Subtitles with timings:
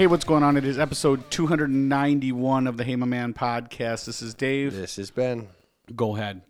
[0.00, 0.56] Hey, what's going on?
[0.56, 4.06] It is episode 291 of the Hey My Man podcast.
[4.06, 4.72] This is Dave.
[4.72, 5.48] This has been
[5.94, 6.40] Go ahead.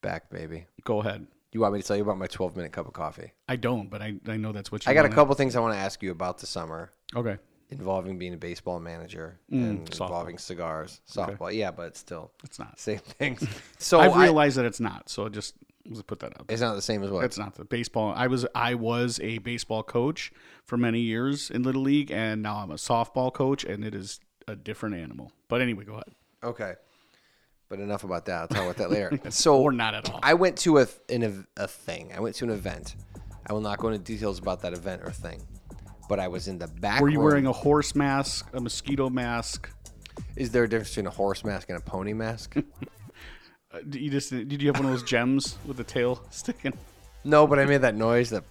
[0.00, 0.66] back, baby.
[0.82, 1.28] Go ahead.
[1.52, 3.34] You want me to tell you about my 12 minute cup of coffee?
[3.48, 5.54] I don't, but I, I know that's what you I got a wanna- couple things
[5.54, 7.36] I want to ask you about the summer Okay.
[7.70, 10.06] involving being a baseball manager Mm, and softball.
[10.06, 11.00] involving cigars.
[11.08, 12.80] Softball, yeah, but it's still It's not.
[12.80, 13.46] same things.
[13.78, 15.54] So I've I- realized that it's not, so just
[15.88, 16.46] let's put that out.
[16.48, 17.24] it's not the same as what?
[17.24, 18.12] It's not the baseball.
[18.16, 20.32] I was I was a baseball coach
[20.64, 24.20] for many years in Little League, and now I'm a softball coach, and it is
[24.48, 25.32] a different animal.
[25.48, 26.14] But anyway, go ahead.
[26.42, 26.74] Okay.
[27.68, 28.42] But enough about that.
[28.42, 29.18] I'll talk about that later.
[29.30, 30.20] So Or not at all.
[30.22, 32.12] I went to a in a, a thing.
[32.14, 32.96] I went to an event.
[33.46, 35.42] I will not go into details about that event or thing.
[36.08, 37.00] But I was in the back.
[37.00, 37.26] Were you room.
[37.26, 39.70] wearing a horse mask, a mosquito mask?
[40.36, 42.56] Is there a difference between a horse mask and a pony mask?
[43.72, 46.72] Uh, did you just did you have one of those gems with the tail sticking?
[47.24, 48.44] no, but I made that noise that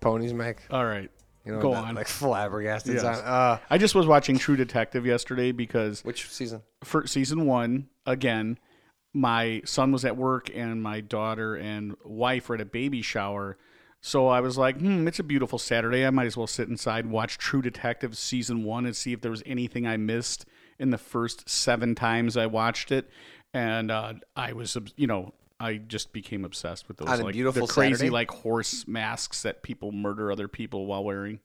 [0.00, 0.58] ponies make.
[0.70, 1.10] All right,
[1.44, 1.94] You know, go that, on.
[1.94, 2.94] Like flabbergasted.
[2.94, 3.02] Yes.
[3.02, 3.26] sound.
[3.26, 6.62] Uh, I just was watching True Detective yesterday because which season?
[6.84, 8.58] for season one again,
[9.14, 13.56] my son was at work and my daughter and wife were at a baby shower.
[14.00, 16.06] So I was like, hmm, it's a beautiful Saturday.
[16.06, 19.20] I might as well sit inside and watch True Detective season one and see if
[19.22, 20.46] there was anything I missed
[20.78, 23.10] in the first seven times I watched it.
[23.54, 27.32] And uh, I was, you know, I just became obsessed with those On a like
[27.32, 28.10] beautiful the crazy Saturday?
[28.10, 31.40] like horse masks that people murder other people while wearing.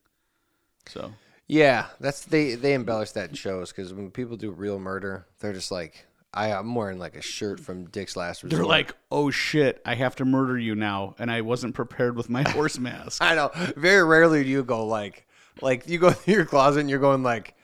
[0.87, 1.13] So
[1.47, 5.53] Yeah, that's they they embellish that in shows because when people do real murder, they're
[5.53, 8.57] just like, I, I'm wearing like a shirt from Dick's Last Resort.
[8.57, 12.29] they're like, oh shit, I have to murder you now, and I wasn't prepared with
[12.29, 13.21] my horse mask.
[13.21, 13.49] I know.
[13.77, 15.25] Very rarely do you go like,
[15.61, 17.55] like you go through your closet and you're going like,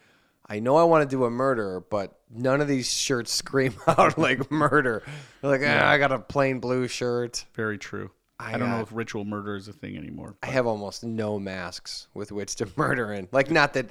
[0.50, 4.17] I know I want to do a murder, but none of these shirts scream out
[4.17, 5.03] like murder.
[5.41, 7.46] They're like, "Ah, I got a plain blue shirt.
[7.53, 8.12] Very true.
[8.40, 10.35] I, I, don't know uh, if ritual murder is a thing anymore.
[10.41, 13.28] I have almost no masks with which to murder in.
[13.31, 13.88] Like, not that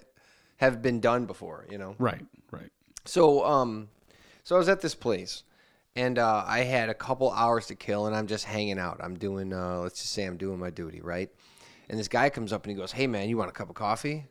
[0.57, 1.95] have been done before, you know.
[1.99, 2.71] Right, right.
[3.05, 3.89] So, um,
[4.45, 5.43] so I was at this place,
[5.97, 9.01] and uh, I had a couple hours to kill, and I'm just hanging out.
[9.03, 11.31] I'm doing, uh, let's just say, I'm doing my duty, right?
[11.91, 13.75] And this guy comes up and he goes, "Hey, man, you want a cup of
[13.75, 14.27] coffee?"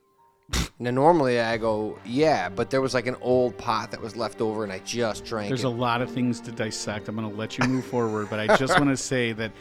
[0.80, 4.42] Now, normally I go, "Yeah," but there was like an old pot that was left
[4.42, 5.68] over, and I just drank There's it.
[5.68, 7.08] a lot of things to dissect.
[7.08, 9.52] I'm going to let you move forward, but I just want to say that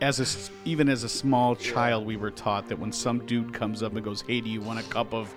[0.00, 3.82] as a even as a small child, we were taught that when some dude comes
[3.82, 5.34] up and goes, "Hey, do you want a cup of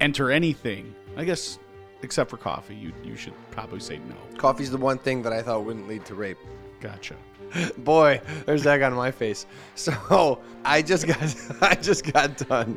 [0.00, 1.58] enter anything?" I guess
[2.02, 4.16] except for coffee, you you should probably say no.
[4.38, 6.38] Coffee's the one thing that I thought wouldn't lead to rape.
[6.80, 7.16] Gotcha.
[7.78, 9.46] Boy, there's egg on my face.
[9.74, 12.76] So I just got I just got done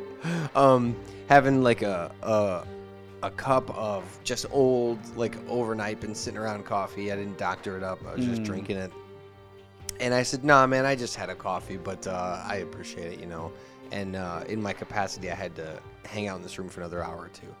[0.54, 0.96] um,
[1.28, 2.66] having like a, a
[3.26, 7.12] a cup of just old like overnight been sitting around coffee.
[7.12, 8.00] I didn't doctor it up.
[8.06, 8.92] I was just drinking it.
[10.00, 13.20] And I said, "Nah, man, I just had a coffee, but uh, I appreciate it,
[13.20, 13.52] you know."
[13.92, 17.02] And uh, in my capacity, I had to hang out in this room for another
[17.04, 17.54] hour or two.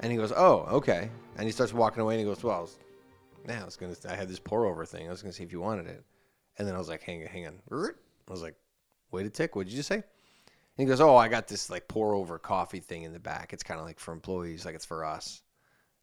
[0.00, 2.60] And he goes, "Oh, okay." And he starts walking away, and he goes, "Well, I
[2.60, 2.78] was,
[3.48, 3.94] yeah, I was gonna.
[4.08, 5.08] I had this pour over thing.
[5.08, 6.04] I was gonna see if you wanted it."
[6.58, 7.60] And then I was like, hang, hang on.
[7.70, 8.54] I was like,
[9.10, 9.56] wait a tick.
[9.56, 9.96] What did you say?
[9.96, 10.04] And
[10.76, 13.52] he goes, oh, I got this like pour over coffee thing in the back.
[13.52, 15.42] It's kind of like for employees, like it's for us.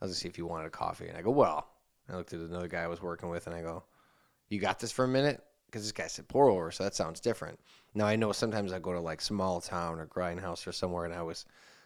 [0.02, 1.08] I was gonna see if you wanted a coffee.
[1.08, 1.68] And I go, well,
[2.08, 3.84] I looked at another guy I was working with and I go,
[4.50, 5.44] you got this for a minute?
[5.66, 7.60] Because this guy said pour over, so that sounds different.
[7.94, 11.14] Now I know sometimes I go to like small town or grindhouse or somewhere and
[11.14, 11.46] I was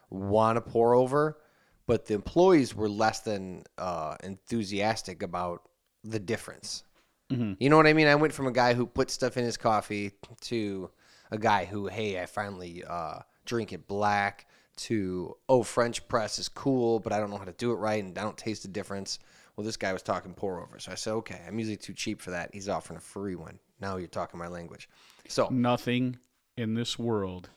[0.10, 1.40] want to pour over,
[1.88, 5.68] but the employees were less than uh, enthusiastic about
[6.04, 6.84] the difference.
[7.30, 8.08] You know what I mean?
[8.08, 10.12] I went from a guy who put stuff in his coffee
[10.42, 10.92] to
[11.32, 14.48] a guy who, hey, I finally uh, drink it black.
[14.78, 18.04] To oh, French press is cool, but I don't know how to do it right,
[18.04, 19.20] and I don't taste the difference.
[19.56, 22.20] Well, this guy was talking pour over, so I said, okay, I'm usually too cheap
[22.20, 22.50] for that.
[22.54, 23.60] He's offering a free one.
[23.80, 24.90] Now you're talking my language.
[25.28, 26.18] So, Nothing
[26.58, 27.50] in this world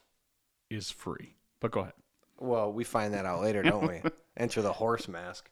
[0.68, 1.36] is free.
[1.60, 1.94] But go ahead.
[2.38, 4.02] well, we find that out later, don't we?
[4.36, 5.50] Enter the horse mask.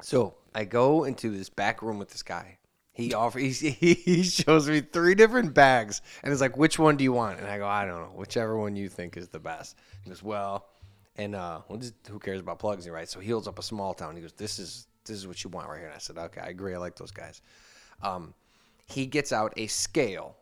[0.00, 2.58] So I go into this back room with this guy.
[2.92, 3.60] He offers.
[3.60, 7.38] He, he shows me three different bags, and is like, "Which one do you want?"
[7.38, 8.12] And I go, "I don't know.
[8.14, 10.66] Whichever one you think is the best." He goes, "Well,"
[11.16, 13.08] and uh, well, just, who cares about plugs, right?
[13.08, 14.14] So he holds up a small town.
[14.14, 16.40] He goes, "This is this is what you want right here." And I said, "Okay,
[16.40, 16.74] I agree.
[16.74, 17.40] I like those guys."
[18.02, 18.34] Um,
[18.86, 20.36] he gets out a scale,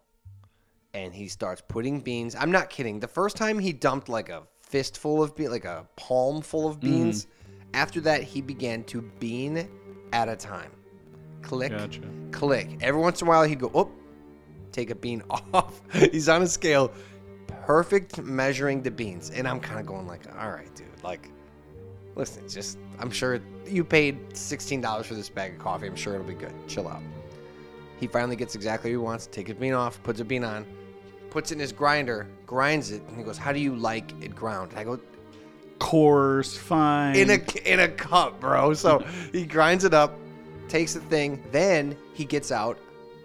[0.92, 2.34] and he starts putting beans.
[2.34, 2.98] I'm not kidding.
[2.98, 6.80] The first time he dumped like a fistful of beans, like a palm full of
[6.80, 7.26] beans.
[7.74, 9.68] After that, he began to bean
[10.12, 10.70] at a time.
[11.42, 12.02] Click, Gotcha.
[12.32, 12.78] click.
[12.80, 13.90] Every once in a while, he'd go, oh,
[14.72, 15.22] take a bean
[15.54, 15.80] off.
[15.92, 16.92] He's on a scale,
[17.66, 19.30] perfect measuring the beans.
[19.30, 21.30] And I'm kind of going like, all right, dude, like,
[22.14, 25.86] listen, just, I'm sure you paid $16 for this bag of coffee.
[25.86, 26.52] I'm sure it'll be good.
[26.68, 27.02] Chill out.
[27.98, 29.26] He finally gets exactly what he wants.
[29.26, 30.64] Takes a bean off, puts a bean on,
[31.28, 34.34] puts it in his grinder, grinds it, and he goes, "How do you like it
[34.34, 34.98] ground?" And I go,
[35.80, 37.16] Course, fine.
[37.16, 38.74] in a in a cup, bro.
[38.74, 38.98] So
[39.32, 40.16] he grinds it up,
[40.68, 42.78] takes the thing, then he gets out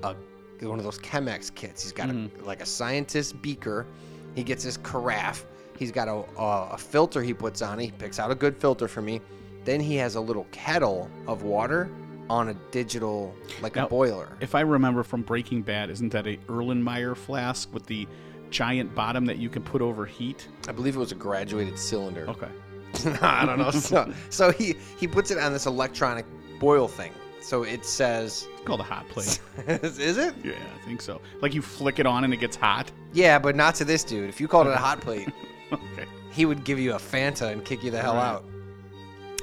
[0.04, 0.16] a
[0.62, 1.84] one of those Chemex kits.
[1.84, 2.44] He's got a, mm-hmm.
[2.44, 3.86] like a scientist beaker.
[4.34, 5.46] He gets his carafe.
[5.78, 7.78] He's got a, a a filter he puts on.
[7.78, 9.22] He picks out a good filter for me.
[9.66, 11.90] Then he has a little kettle of water
[12.30, 14.30] on a digital like Now- a boiler.
[14.40, 18.08] if I remember from Breaking Bad, isn't that a Erlenmeyer flask with the
[18.50, 20.48] giant bottom that you can put over heat?
[20.68, 22.26] I believe it was a graduated cylinder.
[22.30, 22.50] Okay.
[23.22, 23.72] I don't know.
[23.72, 26.26] So, so he he puts it on this electronic
[26.60, 27.12] boil thing.
[27.42, 29.40] So it says, It's called a hot plate.
[29.68, 30.34] is it?
[30.44, 31.22] yeah, I think so.
[31.42, 32.92] Like you flick it on and it gets hot.
[33.14, 34.30] Yeah, but not to this dude.
[34.30, 35.30] If you called it a hot plate,
[35.72, 36.06] Okay.
[36.32, 38.26] he would give you a Fanta and kick you the hell Right.
[38.30, 38.46] out.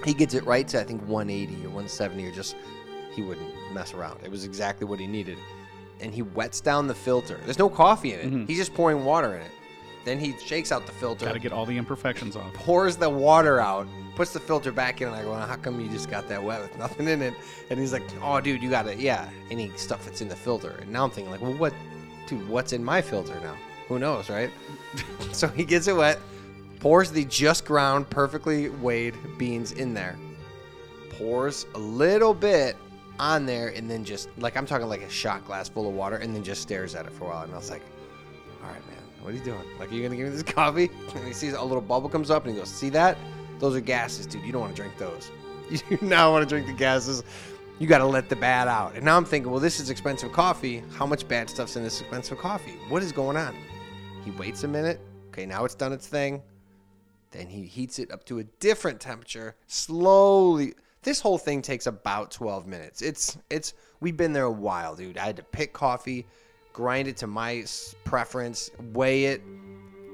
[0.04, 2.56] He gets it right to I think 180 or 170 or just
[3.12, 4.18] he wouldn't mess around.
[4.24, 5.38] It was exactly what he needed.
[6.02, 7.38] And he wets down the filter.
[7.44, 8.30] There's no coffee in it.
[8.32, 8.48] Mhm.
[8.48, 9.50] He's just pouring water in it.
[10.04, 12.52] Then he shakes out the filter, Got to get all the imperfections off.
[12.54, 15.80] pours the water out, puts the filter back in, and I go, well, how come
[15.80, 17.34] you just got that wet with nothing in it?
[17.70, 20.76] And he's like, oh, dude, you got to, yeah, any stuff that's in the filter.
[20.82, 21.72] And now I'm thinking, like, well, what,
[22.26, 23.54] dude, what's in my filter now?
[23.86, 24.50] Who knows, right?
[25.32, 26.18] so he gets it wet,
[26.80, 30.16] pours the just ground, perfectly weighed beans in there,
[31.10, 32.76] pours a little bit
[33.22, 36.16] on there, and then just, like, I'm talking like a shot glass full of water,
[36.16, 37.44] and then just stares at it for a while.
[37.44, 37.82] And I was like,
[38.62, 39.62] all right, man, what are you doing?
[39.78, 40.90] Like, are you gonna give me this coffee?
[41.14, 43.16] And he sees a little bubble comes up, and he goes, "See that?
[43.60, 44.44] Those are gases, dude.
[44.44, 45.30] You don't want to drink those.
[45.70, 47.22] You do not want to drink the gases.
[47.78, 50.32] You got to let the bad out." And now I'm thinking, well, this is expensive
[50.32, 50.82] coffee.
[50.96, 52.74] How much bad stuff's in this expensive coffee?
[52.88, 53.56] What is going on?
[54.24, 55.00] He waits a minute.
[55.28, 56.42] Okay, now it's done its thing.
[57.30, 60.74] Then he heats it up to a different temperature slowly.
[61.02, 63.02] This whole thing takes about 12 minutes.
[63.02, 65.18] It's it's we've been there a while, dude.
[65.18, 66.26] I had to pick coffee,
[66.72, 67.64] grind it to my
[68.04, 69.42] preference, weigh it,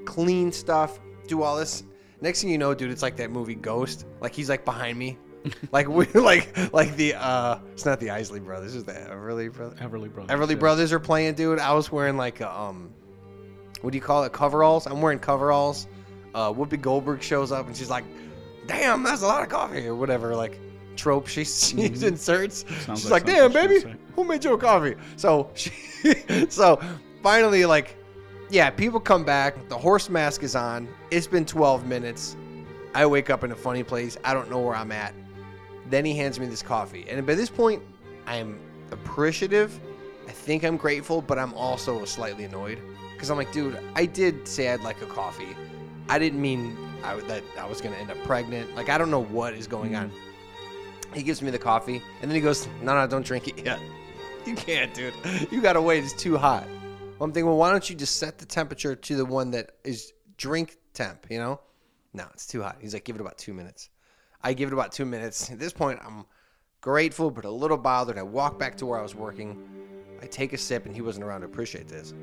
[0.05, 1.83] clean stuff, do all this.
[2.21, 4.07] Next thing you know, dude, it's like that movie Ghost.
[4.19, 5.17] Like he's like behind me.
[5.71, 9.79] like we like like the uh it's not the Isley brothers, it's the Everly brothers.
[9.79, 10.35] Everly Brothers.
[10.35, 10.55] Everly yeah.
[10.55, 11.59] Brothers are playing, dude.
[11.59, 12.91] I was wearing like a, um,
[13.81, 14.33] what do you call it?
[14.33, 14.87] Coveralls.
[14.87, 15.87] I'm wearing coveralls.
[16.33, 18.05] Uh, Whoopi Goldberg shows up and she's like,
[18.67, 20.59] "Damn, that's a lot of coffee," or whatever like
[20.99, 22.63] trope she, she inserts.
[22.63, 22.81] Mm-hmm.
[22.81, 23.83] Sounds she's like like, "Damn, baby,
[24.15, 25.71] who made you a coffee?" So she,
[26.49, 26.81] so
[27.23, 27.95] finally, like,
[28.49, 29.69] yeah, people come back.
[29.69, 30.87] The horse mask is on.
[31.11, 32.35] It's been 12 minutes.
[32.93, 34.17] I wake up in a funny place.
[34.23, 35.13] I don't know where I'm at.
[35.89, 37.05] Then he hands me this coffee.
[37.09, 37.81] And by this point,
[38.25, 38.59] I am
[38.91, 39.79] appreciative.
[40.27, 42.79] I think I'm grateful, but I'm also slightly annoyed.
[43.13, 45.55] Because I'm like, dude, I did say I'd like a coffee.
[46.07, 48.75] I didn't mean I, that I was going to end up pregnant.
[48.75, 50.11] Like, I don't know what is going on.
[51.13, 53.79] He gives me the coffee, and then he goes, no, no, don't drink it yet.
[54.45, 55.13] You can't, dude.
[55.51, 56.01] You got to wait.
[56.01, 56.65] It's too hot.
[56.65, 59.73] Well, I'm thinking, well, why don't you just set the temperature to the one that
[59.83, 61.59] is drink temp, you know?
[62.13, 62.77] No, it's too hot.
[62.79, 63.89] He's like, give it about two minutes.
[64.41, 65.51] I give it about two minutes.
[65.51, 66.25] At this point, I'm
[66.81, 68.17] grateful, but a little bothered.
[68.17, 69.61] I walk back to where I was working.
[70.21, 72.13] I take a sip, and he wasn't around to appreciate this.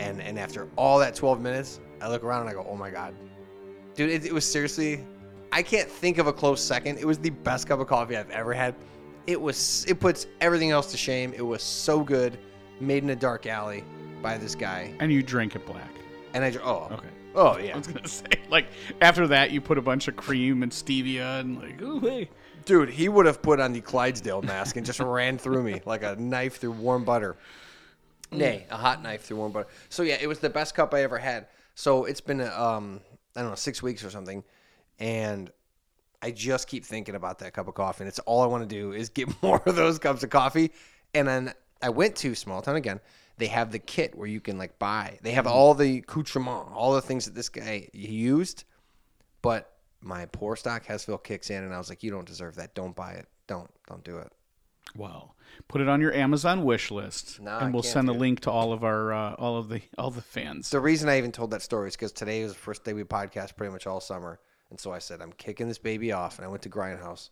[0.00, 2.90] And and after all that 12 minutes, I look around and I go, oh my
[2.90, 3.14] god,
[3.94, 5.04] dude, it, it was seriously.
[5.54, 6.98] I can't think of a close second.
[6.98, 8.74] It was the best cup of coffee I've ever had.
[9.26, 9.86] It was.
[9.88, 11.32] It puts everything else to shame.
[11.34, 12.36] It was so good.
[12.80, 13.84] Made in a dark alley
[14.20, 15.90] by this guy, And you drink it black.
[16.34, 17.08] and I dr- oh Okay.
[17.36, 17.74] oh yeah.
[17.74, 18.66] I was gonna say, like
[19.00, 22.28] after that, you put a bunch of cream and stevia and like, oh hey.
[22.64, 26.02] dude, he would have put on the Clydesdale mask and just ran through me like
[26.02, 27.36] a knife through warm butter.
[28.32, 29.68] Nay, a hot knife through warm butter.
[29.88, 31.46] So yeah, it was the best cup I ever had.
[31.76, 33.00] So it's been um
[33.36, 34.42] I don't know six weeks or something,
[34.98, 35.50] and
[36.22, 38.74] I just keep thinking about that cup of coffee, and it's all I want to
[38.74, 40.72] do is get more of those cups of coffee.
[41.14, 43.00] And then I went to Small Town again.
[43.36, 45.18] They have the kit where you can like buy.
[45.22, 48.64] They have all the accoutrement, all the things that this guy used,
[49.42, 52.74] but my poor stock Hesville kicks in, and I was like, "You don't deserve that.
[52.74, 53.26] Don't buy it.
[53.46, 54.30] Don't don't do it."
[54.96, 55.34] Well,
[55.66, 58.12] put it on your Amazon wish list, No, and we'll send it.
[58.12, 60.70] link to all of our uh, all of the all the fans.
[60.70, 63.02] The reason I even told that story is because today was the first day we
[63.02, 64.38] podcast pretty much all summer,
[64.74, 67.30] and so I said I'm kicking this baby off, and I went to Grindhouse,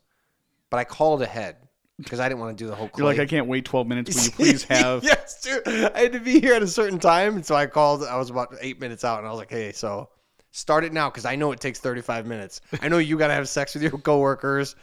[0.70, 1.56] but I called ahead
[1.98, 2.88] because I didn't want to do the whole.
[2.96, 4.14] You're like, I can't wait 12 minutes.
[4.14, 5.02] Will you please have?
[5.04, 5.66] yes, dude.
[5.66, 8.04] I had to be here at a certain time, and so I called.
[8.04, 10.08] I was about eight minutes out, and I was like, "Hey, so
[10.52, 12.60] start it now because I know it takes 35 minutes.
[12.80, 14.76] I know you got to have sex with your coworkers,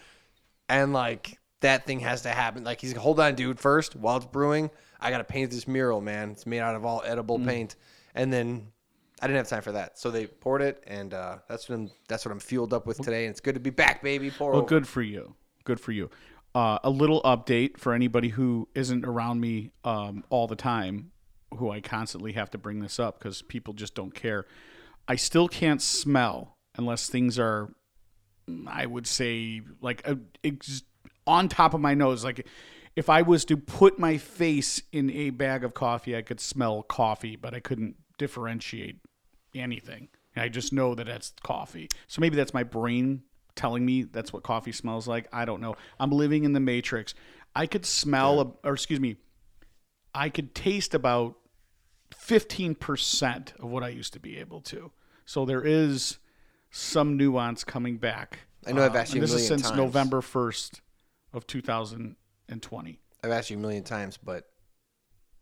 [0.67, 2.65] and like that thing has to happen.
[2.65, 3.57] Like he's hold on, dude.
[3.57, 6.31] First, while it's brewing, I got to paint this mural, man.
[6.31, 7.47] It's made out of all edible mm.
[7.47, 7.77] paint,
[8.15, 8.67] and then."
[9.21, 11.91] I didn't have time for that, so they poured it, and uh, that's what I'm.
[12.07, 14.31] That's what I'm fueled up with today, and it's good to be back, baby.
[14.31, 14.67] Pour Well, over.
[14.67, 15.35] good for you.
[15.65, 16.09] Good for you.
[16.55, 21.11] Uh, a little update for anybody who isn't around me um, all the time,
[21.57, 24.45] who I constantly have to bring this up because people just don't care.
[25.07, 27.69] I still can't smell unless things are
[28.67, 30.83] I would say like a, ex-
[31.27, 32.23] on top of my nose.
[32.23, 32.47] Like
[32.95, 36.81] if I was to put my face in a bag of coffee, I could smell
[36.83, 38.97] coffee, but I couldn't differentiate
[39.53, 40.09] anything.
[40.35, 41.89] I just know that that's coffee.
[42.07, 43.23] So maybe that's my brain
[43.55, 45.27] telling me that's what coffee smells like.
[45.33, 45.75] I don't know.
[45.99, 47.13] I'm living in the matrix.
[47.55, 49.17] I could smell, a, or excuse me,
[50.13, 51.35] I could taste about
[52.11, 54.91] 15% of what I used to be able to.
[55.25, 56.19] So there is
[56.71, 58.39] some nuance coming back.
[58.65, 59.77] I know I've asked uh, you and a this is since times.
[59.77, 60.81] November 1st
[61.33, 62.99] of 2020.
[63.23, 64.45] I've asked you a million times, but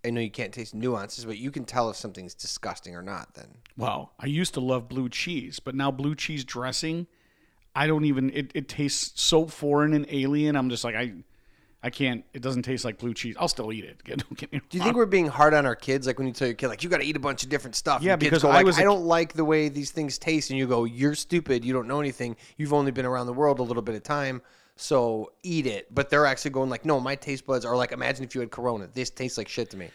[0.07, 3.33] I know you can't taste nuances, but you can tell if something's disgusting or not.
[3.33, 4.11] Then Wow.
[4.19, 7.07] I used to love blue cheese, but now blue cheese dressing,
[7.75, 10.55] I don't even it, it tastes so foreign and alien.
[10.55, 11.13] I'm just like I
[11.83, 13.35] I can't it doesn't taste like blue cheese.
[13.39, 14.01] I'll still eat it.
[14.05, 16.07] Don't get me do you think we're being hard on our kids?
[16.07, 17.75] Like when you tell your kid, like you got to eat a bunch of different
[17.75, 18.01] stuff.
[18.01, 20.57] Yeah, because go I like, was I don't like the way these things taste, and
[20.57, 21.63] you go, you're stupid.
[21.63, 22.35] You don't know anything.
[22.57, 24.41] You've only been around the world a little bit of time.
[24.77, 27.91] So eat it, but they're actually going like, no, my taste buds are like.
[27.91, 28.88] Imagine if you had Corona.
[28.93, 29.89] This tastes like shit to me.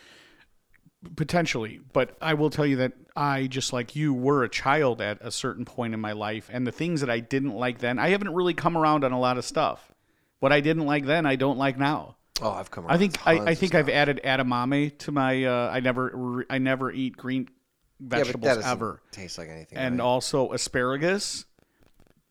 [1.16, 5.18] potentially but i will tell you that i just like you were a child at
[5.20, 8.10] a certain point in my life and the things that i didn't like then i
[8.10, 9.90] haven't really come around on a lot of stuff
[10.38, 12.86] what i didn't like then i don't like now Oh, I've come.
[12.88, 16.90] i think I, I think I've added edamame to my uh, i never i never
[16.92, 17.48] eat green
[17.98, 19.78] Yeah, vegetables doesn't ever taste like anything.
[19.78, 20.04] and right?
[20.04, 21.44] also asparagus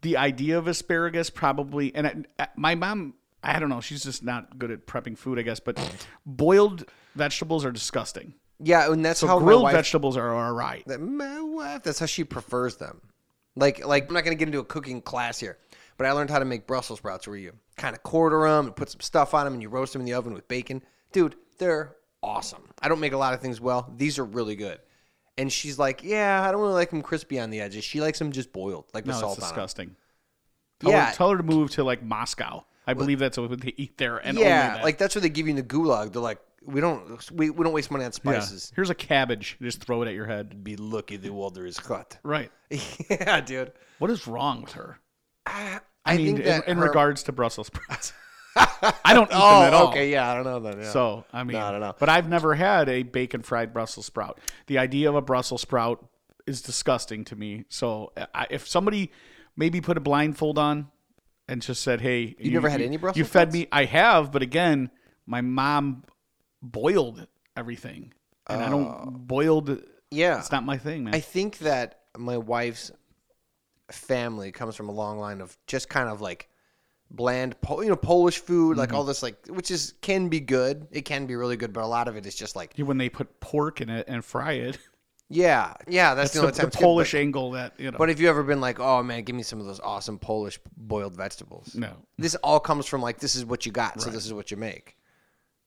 [0.01, 4.57] the idea of asparagus probably and I, my mom i don't know she's just not
[4.57, 5.79] good at prepping food i guess but
[6.25, 8.33] boiled vegetables are disgusting.
[8.63, 10.83] Yeah, and that's so how grilled wife vegetables are all right.
[10.85, 13.01] That my wife that's how she prefers them.
[13.55, 15.57] Like like i'm not going to get into a cooking class here
[15.97, 18.75] but i learned how to make brussels sprouts where you kind of quarter them and
[18.75, 20.81] put some stuff on them and you roast them in the oven with bacon.
[21.11, 22.63] Dude they're awesome.
[22.81, 23.91] I don't make a lot of things well.
[23.97, 24.79] These are really good
[25.37, 28.19] and she's like yeah i don't really like them crispy on the edges she likes
[28.19, 29.95] them just boiled like with No, salt it's on disgusting.
[30.81, 31.05] Tell, Yeah.
[31.07, 32.65] her, tell her to move to like Moscow.
[32.87, 34.83] I believe that's what they eat there, and yeah only that.
[34.83, 37.63] like that's what they give you in the gulag they're like we don't we, we
[37.63, 38.15] don't waste money on Yeah.
[38.39, 39.57] spices Here's a cabbage.
[39.61, 40.63] Just throw it at your head.
[40.63, 42.51] be lucky the water is hot Right.
[43.09, 44.99] yeah dude What is wrong with her?
[45.45, 48.13] I, I, mean, think in, that in her- regards to Brussels sprouts,
[49.05, 49.87] I don't eat oh them at oh, all.
[49.89, 50.91] okay yeah i don't know then yeah.
[50.91, 51.95] So I mean, No, I don't know.
[51.97, 54.39] But I've never had a bacon fried Brussels sprout.
[54.67, 56.05] The idea of a Brussels sprout
[56.45, 57.65] is disgusting to me.
[57.69, 59.11] So I, if somebody
[59.55, 60.89] maybe put a blindfold on
[61.47, 63.67] and just said, "Hey, you, never had any Brussels You fed me.
[63.71, 64.91] I have, but again,
[65.25, 66.03] my mom
[66.61, 68.13] boiled everything,
[68.47, 69.11] and I don't oh.
[69.11, 69.81] boiled.
[70.09, 71.15] yeah It's not my thing, man.
[71.15, 72.91] I think that my wife's
[73.91, 76.47] family comes from a long line of just kind of like
[77.15, 78.97] bland, you know, Polish food, like mm-hmm.
[78.97, 80.87] all this, like which is can be good.
[80.91, 83.09] It can be really good, but a lot of it is just like, when they
[83.09, 84.77] put pork in it and fry it,
[85.29, 86.13] yeah, yeah.
[86.13, 87.97] That's, it's the only time the it's good, Polish but- angle that you know.
[87.97, 90.59] But, if you ever been like, oh man, give me some of those awesome Polish
[90.75, 91.75] boiled vegetables.
[91.75, 94.51] no, This all comes from like this is what you got, so this is what
[94.51, 94.97] you make.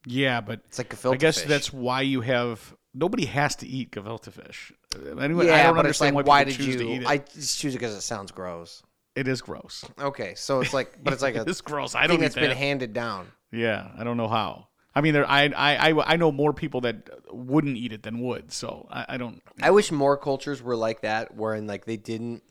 [0.07, 1.49] yeah, but It's like a I guess fish.
[1.49, 4.73] that's why you have nobody has to eat gefilte fish.
[5.19, 7.05] Anyway, yeah, I don't understand like, why why did you?
[7.07, 8.83] I just choose it because it sounds gross.
[9.14, 9.85] It is gross.
[9.99, 11.94] Okay, so it's like, but it's like a it's gross.
[11.94, 13.28] I don't eat that's been handed down.
[13.52, 14.68] yeah, I don't know how.
[14.94, 18.21] I mean, there, I, I, I, I know more people that wouldn't eat it than
[18.21, 18.52] would.
[18.52, 19.42] So I, I don't.
[19.61, 22.42] I wish more cultures were like that, wherein like they didn't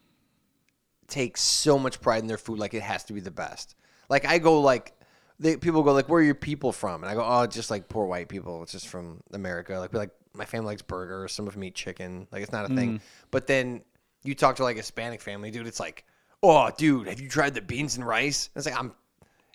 [1.08, 3.76] take so much pride in their food, like it has to be the best.
[4.10, 4.94] Like I go like,
[5.40, 7.88] they people go like, "Where are your people from?" And I go, "Oh, just like
[7.88, 8.62] poor white people.
[8.64, 11.32] It's just from America." Like, like my family likes burgers.
[11.32, 12.28] Some of them eat chicken.
[12.32, 12.96] Like it's not a thing.
[12.96, 13.02] Mm.
[13.32, 13.84] But then
[14.24, 15.68] you talk to like a Hispanic family, dude.
[15.68, 16.06] It's like,
[16.44, 18.94] "Oh, dude, have you tried the beans and rice?" And it's like, "I'm,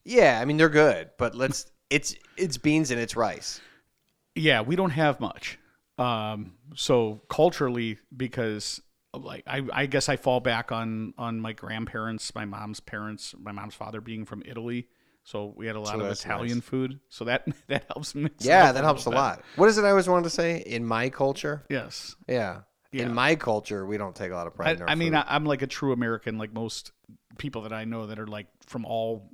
[0.05, 0.41] yeah.
[0.41, 3.61] I mean, they're good, but let's." It's it's beans and it's rice.
[4.35, 5.59] Yeah, we don't have much.
[5.99, 8.81] Um, so culturally, because
[9.15, 13.53] like I, I guess I fall back on on my grandparents, my mom's parents, my
[13.53, 14.89] mom's father being from Italy.
[15.25, 17.01] So we had a lot of that's Italian food.
[17.09, 18.31] So that that helps me.
[18.41, 19.43] Yeah, that helps a lot.
[19.57, 20.59] What is it I always wanted to say?
[20.59, 22.17] In my culture, Yes.
[22.29, 22.61] Yeah.
[22.93, 23.05] Yeah.
[23.05, 25.13] In my culture, we don't take a lot of pride I, in our I mean,
[25.13, 25.19] food.
[25.19, 26.93] I, I'm like a true American, like most
[27.37, 29.31] people that I know that are like from all,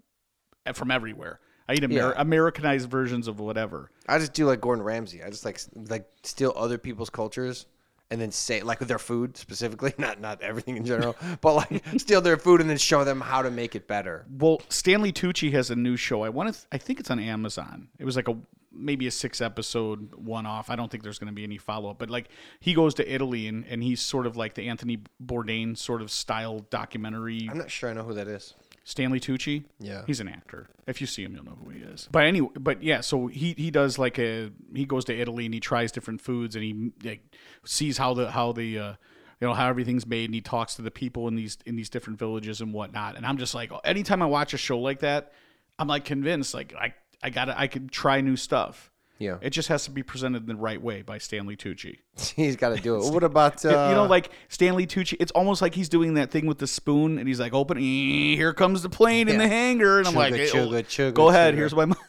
[0.75, 1.41] from everywhere.
[1.69, 2.13] I eat Amer- Yeah.
[2.17, 3.91] Americanized versions of whatever.
[4.09, 5.23] I just do like Gordon Ramsay.
[5.23, 7.67] I just like like steal other people's cultures
[8.15, 11.85] and then say like with their food specifically, not not everything in general, but like
[11.99, 14.25] steal their food and then show them how to make it better.
[14.31, 16.23] Well, Stanley Tucci has a new show.
[16.23, 16.61] I want to.
[16.61, 17.89] Th- I think it's on Amazon.
[17.99, 18.37] It was like a
[18.73, 20.71] maybe a six episode one off.
[20.71, 21.99] I don't think there's going to be any follow up.
[21.99, 22.29] But like
[22.61, 26.11] he goes to Italy and and he's sort of like the Anthony Bourdain sort of
[26.11, 27.49] style documentary.
[27.51, 28.55] I'm not sure I know who that is.
[28.85, 29.65] Stanley Tucci.
[29.81, 30.03] Yeah.
[30.07, 30.69] he's an actor.
[30.87, 32.09] If you see him, you'll know who he is.
[32.13, 35.55] But anyway, but yeah, so he he does like a he goes to Italy and
[35.55, 37.23] he tries different foods and he like
[37.65, 38.93] sees how the how the uh,
[39.41, 41.89] you know how everything's made, and he talks to the people in these in these
[41.89, 43.17] different villages and whatnot.
[43.17, 45.33] And I'm just like, anytime I watch a show like that,
[45.79, 48.91] I'm like convinced, like I I gotta I could try new stuff.
[49.19, 49.39] Yeah.
[49.41, 51.99] It just has to be presented in the right way by Stanley Tucci.
[52.37, 53.05] He's got to do it.
[53.13, 56.47] What about uh, you know, like Stanley Tucci, it's almost like he's doing that thing
[56.47, 60.09] with the spoon, and he's like, "Open, here comes the plane in the hangar," and
[60.09, 62.01] I'm like, Chugga, "Hey, chugga, oh, chugga, "Go ahead, here's my money."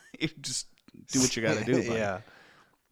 [0.41, 0.67] Just
[1.11, 1.81] do what you got to do.
[1.81, 2.21] yeah.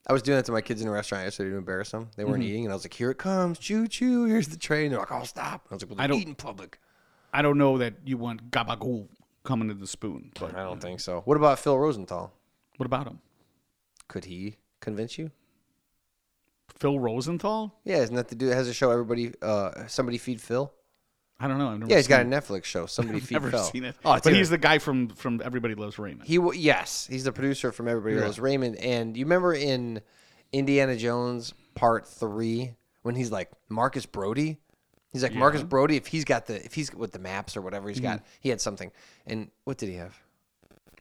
[0.06, 2.10] I was doing that to my kids in a restaurant yesterday to embarrass them.
[2.18, 2.32] They Mm-hmm.
[2.32, 4.26] weren't eating, and I was like, "Here it comes, choo choo!
[4.26, 6.36] Here's the train." They're like, "Oh, stop!" I was like, "Well, I don't- eat in
[6.36, 6.80] public."
[7.34, 9.08] I don't know that you want gabagool
[9.44, 11.22] coming to the spoon, but I don't think so.
[11.26, 12.32] What about Phil Rosenthal?
[12.78, 13.20] what about him?
[14.08, 15.32] Could he convince you?
[16.78, 17.74] Phil Rosenthal?
[17.84, 18.92] Yeah, isn't that the dude that has a show?
[18.92, 20.72] Everybody, uh, somebody feed Phil.
[21.40, 21.70] I don't know.
[21.70, 22.86] I've never Yeah, he's got a Netflix show.
[22.86, 23.64] Somebody feed never Phil.
[23.64, 23.96] seen it.
[24.06, 24.36] Oh, but dude.
[24.36, 26.28] he's the guy from from Everybody Loves Raymond.
[26.28, 28.26] He w- yes, he's the producer from Everybody Yeah.
[28.26, 28.78] Loves Raymond.
[28.78, 30.02] And you remember in
[30.52, 34.58] Indiana Jones Part Three when he's like Marcus Brody?
[35.12, 35.96] He's like Marcus Brody.
[35.96, 38.60] If he's got the if he's with the maps or whatever he's got, he had
[38.62, 38.92] something.
[39.28, 40.18] And what did he have?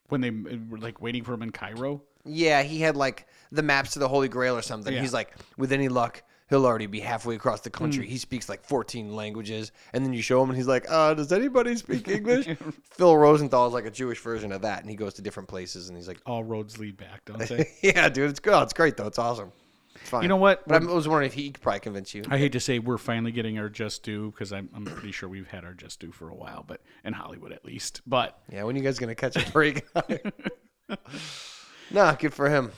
[0.09, 2.02] when they were like waiting for him in Cairo.
[2.24, 4.92] Yeah, he had like the maps to the Holy Grail or something.
[4.94, 5.00] Yeah.
[5.00, 8.06] He's like, with any luck, he'll already be halfway across the country.
[8.06, 9.72] He speaks like 14 languages.
[9.92, 12.46] And then you show him, and he's like, uh, does anybody speak English?
[12.92, 14.80] Phil Rosenthal is like a Jewish version of that.
[14.82, 17.68] And he goes to different places, and he's like, All roads lead back, don't they?
[17.82, 18.52] yeah, dude, it's good.
[18.54, 19.06] Oh, it's great, though.
[19.06, 19.52] It's awesome.
[19.96, 20.22] It's fine.
[20.22, 20.66] You know what?
[20.66, 22.22] But I was wondering if he could probably convince you.
[22.30, 25.28] I hate to say we're finally getting our just due because I'm, I'm pretty sure
[25.28, 28.00] we've had our just due for a while, but in Hollywood at least.
[28.06, 29.84] But Yeah, when you guys going to catch a break?
[31.92, 32.72] nah, good for him.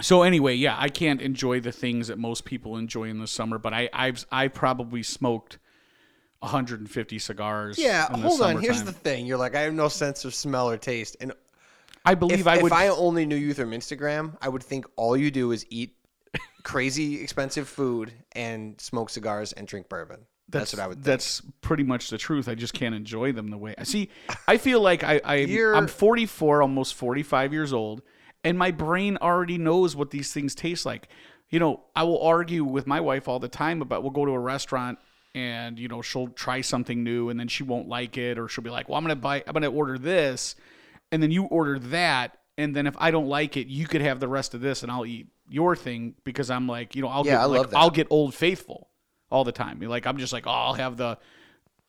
[0.00, 3.58] so anyway, yeah, I can't enjoy the things that most people enjoy in the summer,
[3.58, 5.58] but I I've I probably smoked
[6.40, 7.78] 150 cigars.
[7.78, 8.60] Yeah, in the hold on.
[8.60, 9.26] Here's the thing.
[9.26, 11.16] You're like, I have no sense of smell or taste.
[11.20, 11.32] And
[12.04, 12.72] I believe if I if.
[12.72, 15.94] I only knew you from Instagram, I would think all you do is eat
[16.62, 20.26] crazy expensive food and smoke cigars and drink bourbon.
[20.48, 21.04] That's, what I would think.
[21.04, 22.48] That's pretty much the truth.
[22.48, 24.08] I just can't enjoy them the way I see.
[24.48, 25.36] I feel like I, I
[25.76, 28.02] I'm 44, almost 45 years old,
[28.44, 31.08] and my brain already knows what these things taste like.
[31.50, 34.32] You know, I will argue with my wife all the time about we'll go to
[34.32, 34.98] a restaurant
[35.34, 38.64] and you know she'll try something new and then she won't like it or she'll
[38.64, 40.54] be like, "Well, I'm gonna buy, I'm gonna order this,"
[41.12, 44.20] and then you order that, and then if I don't like it, you could have
[44.20, 47.24] the rest of this and I'll eat your thing because I'm like, you know, I'll
[47.26, 47.74] Yeah, get I like.
[47.74, 48.88] I'll get Old Faithful
[49.30, 49.80] all the time.
[49.80, 51.18] Like I'm just like, oh, I'll have the.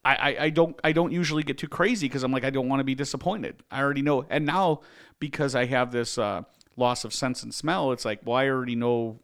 [0.03, 2.67] I, I, I don't I don't usually get too crazy because I'm like I don't
[2.69, 3.63] want to be disappointed.
[3.69, 4.81] I already know, and now
[5.19, 6.43] because I have this uh,
[6.75, 9.19] loss of sense and smell, it's like well I already know,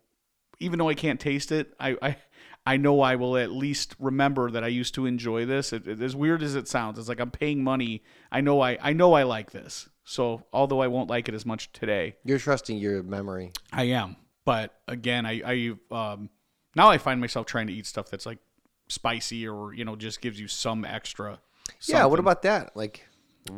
[0.59, 2.17] even though I can't taste it, I I,
[2.65, 5.73] I know I will at least remember that I used to enjoy this.
[5.73, 8.03] It, it- as weird as it sounds, it's like I'm paying money.
[8.31, 9.89] I know I I know I like this.
[10.03, 13.51] So although I won't like it as much today, You're trusting your memory.
[13.73, 14.15] I am.
[14.45, 15.41] But again, I,
[15.91, 16.29] I um,
[16.75, 18.37] now I find myself trying to eat stuff that's like
[18.87, 21.39] spicy or you know just gives you some extra.
[21.87, 22.75] Yeah, what about that?
[22.75, 23.05] Like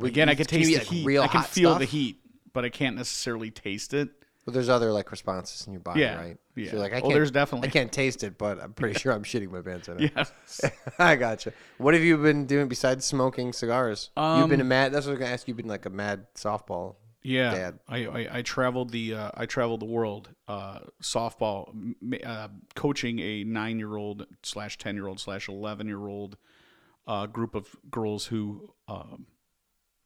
[0.03, 0.29] again?
[0.29, 1.05] I can taste the like, heat.
[1.05, 1.79] real I can feel stuff?
[1.79, 2.19] the heat,
[2.53, 4.09] but I can't necessarily taste it.
[4.45, 6.37] Well, there's other like responses in your body, Yeah, right?
[6.55, 6.65] yeah.
[6.67, 7.13] So you're like I Oh, can't.
[7.13, 10.01] there's definitely- I can't taste it, but I'm pretty sure I'm shitting my pants in
[10.01, 10.11] it.
[10.15, 10.31] Yes.
[10.99, 11.53] I gotcha.
[11.77, 14.09] What have you been doing besides smoking cigars?
[14.17, 14.91] You've been a Um, mad.
[14.91, 15.47] That's what I was gonna ask.
[15.47, 16.95] You've been like a mad softball.
[17.21, 17.79] Yeah, Dad.
[17.87, 21.93] I, I I traveled the uh, I traveled the world uh, softball
[22.25, 26.37] uh, coaching a nine year old slash ten year old slash eleven year old
[27.07, 29.25] uh, group of girls who um,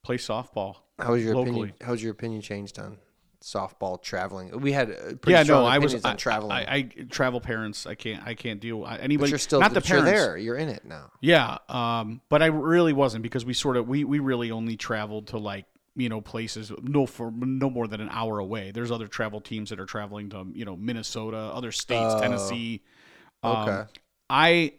[0.03, 0.77] play softball.
[0.99, 1.51] How was your locally.
[1.51, 1.75] opinion?
[1.81, 2.97] How's your opinion changed on
[3.43, 4.59] softball traveling?
[4.61, 4.87] We had
[5.21, 6.51] pretty yeah, no, I was I, on traveling.
[6.51, 7.85] I, I travel parents.
[7.85, 8.83] I can't I can't deal.
[8.83, 10.19] I- but Anybody you're still not the but you're parents.
[10.19, 10.37] there.
[10.37, 11.11] You're in it now.
[11.21, 15.27] Yeah, um, but I really wasn't because we sort of we we really only traveled
[15.27, 18.71] to like you know places no for no more than an hour away.
[18.71, 22.19] There's other travel teams that are traveling to you know Minnesota, other states, Oh.
[22.19, 22.81] Tennessee.
[23.43, 23.83] Um, Okay.
[24.29, 24.73] I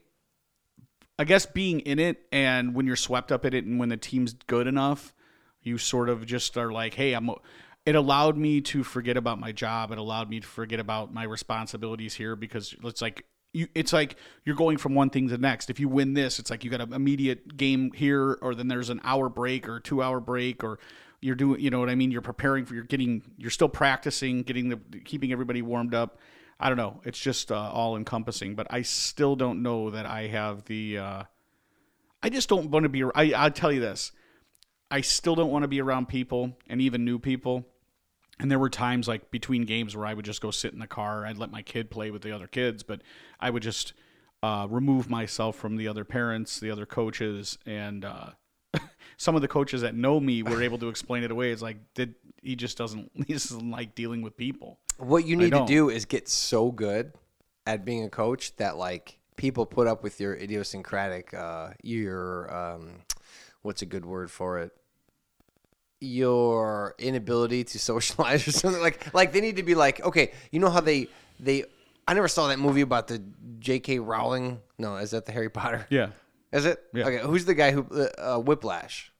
[1.18, 3.96] I guess being in it and when you're swept up in it and when the
[3.96, 5.14] team's good enough,
[5.62, 7.30] you sort of just are like, hey, I'm.
[7.86, 9.92] It allowed me to forget about my job.
[9.92, 13.68] It allowed me to forget about my responsibilities here because it's like you.
[13.74, 15.70] It's like you're going from one thing to the next.
[15.70, 18.90] If you win this, it's like you got an immediate game here, or then there's
[18.90, 20.78] an hour break or two hour break, or
[21.20, 21.60] you're doing.
[21.60, 22.10] You know what I mean?
[22.10, 22.74] You're preparing for.
[22.74, 23.22] You're getting.
[23.38, 26.18] You're still practicing, getting the keeping everybody warmed up.
[26.58, 27.00] I don't know.
[27.04, 30.98] It's just uh, all encompassing, but I still don't know that I have the.
[30.98, 31.22] Uh,
[32.22, 33.04] I just don't want to be.
[33.14, 34.12] I, I'll tell you this.
[34.90, 37.66] I still don't want to be around people and even new people.
[38.38, 40.86] And there were times like between games where I would just go sit in the
[40.86, 41.24] car.
[41.24, 43.00] I'd let my kid play with the other kids, but
[43.38, 43.92] I would just
[44.42, 48.30] uh, remove myself from the other parents, the other coaches, and uh,
[49.16, 51.50] some of the coaches that know me were able to explain it away.
[51.50, 54.78] It's like, did he just doesn't he just doesn't like dealing with people?
[54.98, 57.12] What you need to do is get so good
[57.66, 63.02] at being a coach that like people put up with your idiosyncratic, uh, your um,
[63.62, 64.72] what's a good word for it?
[66.04, 70.60] Your inability to socialize or something like like they need to be like okay, you
[70.60, 71.08] know how they
[71.40, 71.64] they.
[72.06, 73.22] I never saw that movie about the
[73.60, 73.98] J.K.
[73.98, 74.60] Rowling.
[74.78, 75.86] No, is that the Harry Potter?
[75.88, 76.08] Yeah.
[76.52, 76.78] Is it?
[76.92, 77.06] Yeah.
[77.06, 79.10] Okay, who's the guy who uh, uh, Whiplash?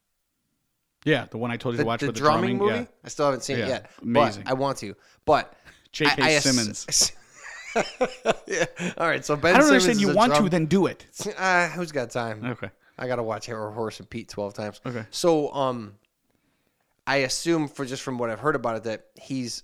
[1.03, 2.75] Yeah, the one I told you The, to watch the the drumming, drumming.
[2.77, 2.87] movie?
[3.03, 3.89] I still haven't seen it yet.
[4.01, 4.43] amazing.
[4.43, 4.95] But I want to.
[5.25, 5.53] But
[5.91, 6.21] J.K.
[6.21, 7.11] I- I ass- Simmons.
[8.47, 8.65] yeah.
[8.97, 9.25] All right.
[9.25, 10.01] So Ben I don't Simmons understand.
[10.01, 11.05] You want drum- to, then do it.
[11.39, 12.43] Ah, who's got time?
[12.45, 12.69] Okay.
[12.97, 14.79] I gotta watch Hero Horse and Pete twelve times.
[14.85, 15.05] Okay.
[15.11, 15.95] So um,
[17.07, 19.63] I assume for just from what I've heard about it that he's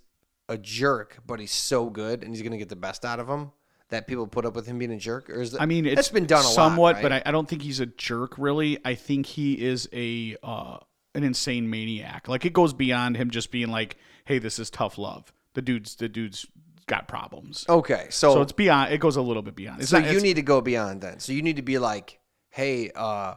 [0.50, 3.52] a jerk, but he's so good and he's gonna get the best out of him
[3.90, 5.30] that people put up with him being a jerk.
[5.30, 5.62] Or is that?
[5.62, 7.12] I mean, it's that's been done a somewhat, lot, but?
[7.12, 8.38] I, I don't think he's a jerk.
[8.38, 10.78] Really, I think he is a uh,
[11.16, 12.28] an insane maniac.
[12.28, 15.96] Like it goes beyond him just being like, "Hey, this is tough love." The dude's
[15.96, 16.48] the dude's
[16.88, 17.66] got problems.
[17.70, 18.08] okay.
[18.10, 18.94] So, So it's beyond.
[18.94, 19.82] It goes a little bit beyond.
[19.82, 21.20] It's so not, you need to go beyond then.
[21.20, 23.36] So you need to be like, hey, uh,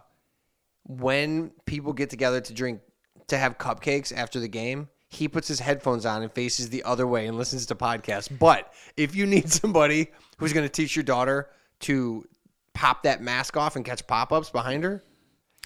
[0.85, 2.81] when people get together to drink
[3.29, 7.07] to have cupcakes after the game, he puts his headphones on and faces the other
[7.07, 8.29] way and listens to podcasts.
[8.39, 11.49] But if you need somebody who's going to teach your daughter
[11.81, 12.27] to
[12.75, 15.03] pop that mask off and catch pop ups behind her,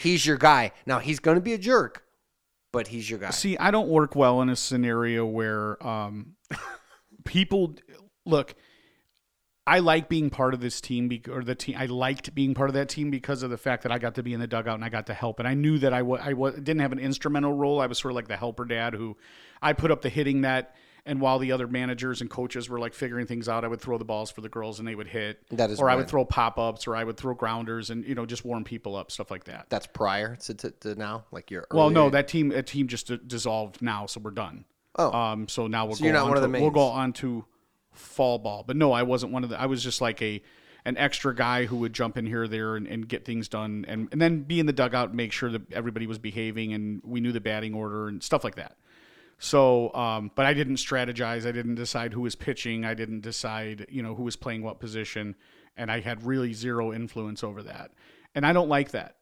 [0.01, 0.73] he's your guy.
[0.87, 2.05] Now he's going to be a jerk,
[2.73, 3.31] but he's your guy.
[3.31, 6.35] See, I don't work well in a scenario where um,
[7.25, 7.75] people
[8.27, 8.55] look.
[9.69, 11.77] I like being part of this team, be, or the team.
[11.79, 14.23] I liked being part of that team because of the fact that I got to
[14.23, 15.41] be in the dugout and I got to help.
[15.41, 17.79] And I knew that I I didn't have an instrumental role.
[17.79, 19.19] I was sort of like the helper dad who
[19.61, 20.75] I put up the hitting net.
[21.05, 23.99] And while the other managers and coaches were like figuring things out, I would throw
[23.99, 25.39] the balls for the girls and they would hit.
[25.51, 28.15] That is or I would throw pop ups, or I would throw grounders, and you
[28.15, 29.67] know just warm people up, stuff like that.
[29.69, 31.67] That's prior to, to, to now, like your.
[31.71, 34.67] Well, no, that team that team just d- dissolved now, so we're done.
[34.97, 35.13] Oh.
[35.13, 36.89] um, so now we'll So go you're not on one of to, the We'll go
[36.89, 37.45] on to
[37.99, 39.61] fall ball, but no, I wasn't one of the.
[39.61, 40.43] I was just like a
[40.85, 44.09] an extra guy who would jump in here there and, and get things done, and
[44.13, 47.33] and then be in the dugout, make sure that everybody was behaving, and we knew
[47.33, 48.77] the batting order and stuff like that.
[49.39, 51.47] So, um, but I didn't strategize.
[51.47, 52.85] I didn't decide who was pitching.
[52.85, 55.37] I didn't decide, you know, who was playing what position,
[55.77, 57.93] and I had really zero influence over that.
[58.35, 59.17] And I don't like that.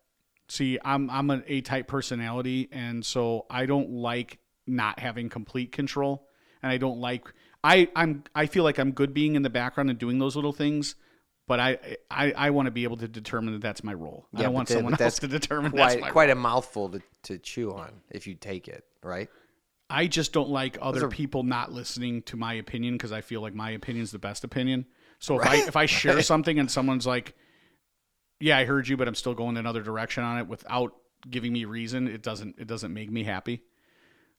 [0.49, 5.73] See, I'm I'm an A type personality, and so I don't like not having complete
[5.73, 6.29] control,
[6.63, 7.33] and I don't like
[7.67, 10.53] I I'm I feel like I'm good being in the background and doing those little
[10.53, 10.95] things.
[11.49, 11.79] But I,
[12.11, 14.27] I, I want to be able to determine that that's my role.
[14.35, 16.33] I Yeah, don't want that- someone else to determine that's quite my quite role.
[16.39, 19.29] a mouthful to, to chew on if you take it, right?
[19.89, 23.41] I just don't like other are- people not listening to my opinion because I feel
[23.43, 24.87] like my opinion's the best opinion.
[25.21, 27.35] So if I if I share something and someone's like,
[28.41, 30.95] "Yeah, I heard you, but I'm still going another direction on it," without
[31.31, 33.63] giving me reason, it doesn't it doesn't make me happy.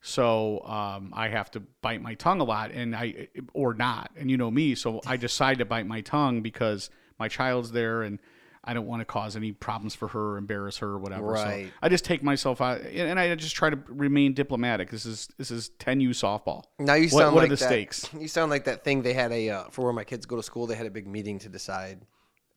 [0.07, 4.31] So um, I have to bite my tongue a lot, and I or not, and
[4.31, 6.89] you know me, so I decide to bite my tongue because
[7.19, 8.17] my child's there, and
[8.63, 11.25] I don't want to cause any problems for her, or embarrass her, or whatever.
[11.27, 11.65] Right.
[11.65, 14.91] So I just take myself out, and I just try to remain diplomatic.
[14.91, 16.63] This is this is 10U softball.
[16.79, 18.09] Now you What- sound what are like the that, stakes?
[18.17, 20.43] You sound like that thing they had a uh, for where my kids go to
[20.43, 20.67] school.
[20.67, 21.99] They had a big meeting to decide,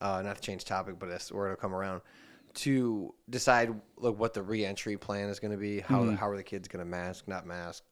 [0.00, 2.02] uh, not to change topic, but that's where it'll come around
[2.54, 5.80] to decide like what the reentry plan is going to be.
[5.80, 6.16] How Mm-hmm.
[6.16, 7.84] how are the kids going to mask, not mask,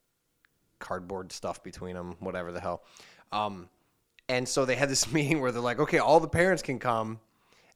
[0.79, 2.83] cardboard stuff between them, whatever the hell.
[3.33, 3.69] Um,
[4.29, 7.21] and so they had this meeting where they're like, okay, all the parents can come,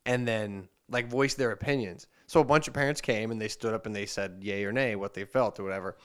[0.06, 2.06] and then like voice their opinions.
[2.26, 4.72] So a bunch of parents came and they stood up and they said yay or
[4.72, 5.96] nay what they felt or whatever.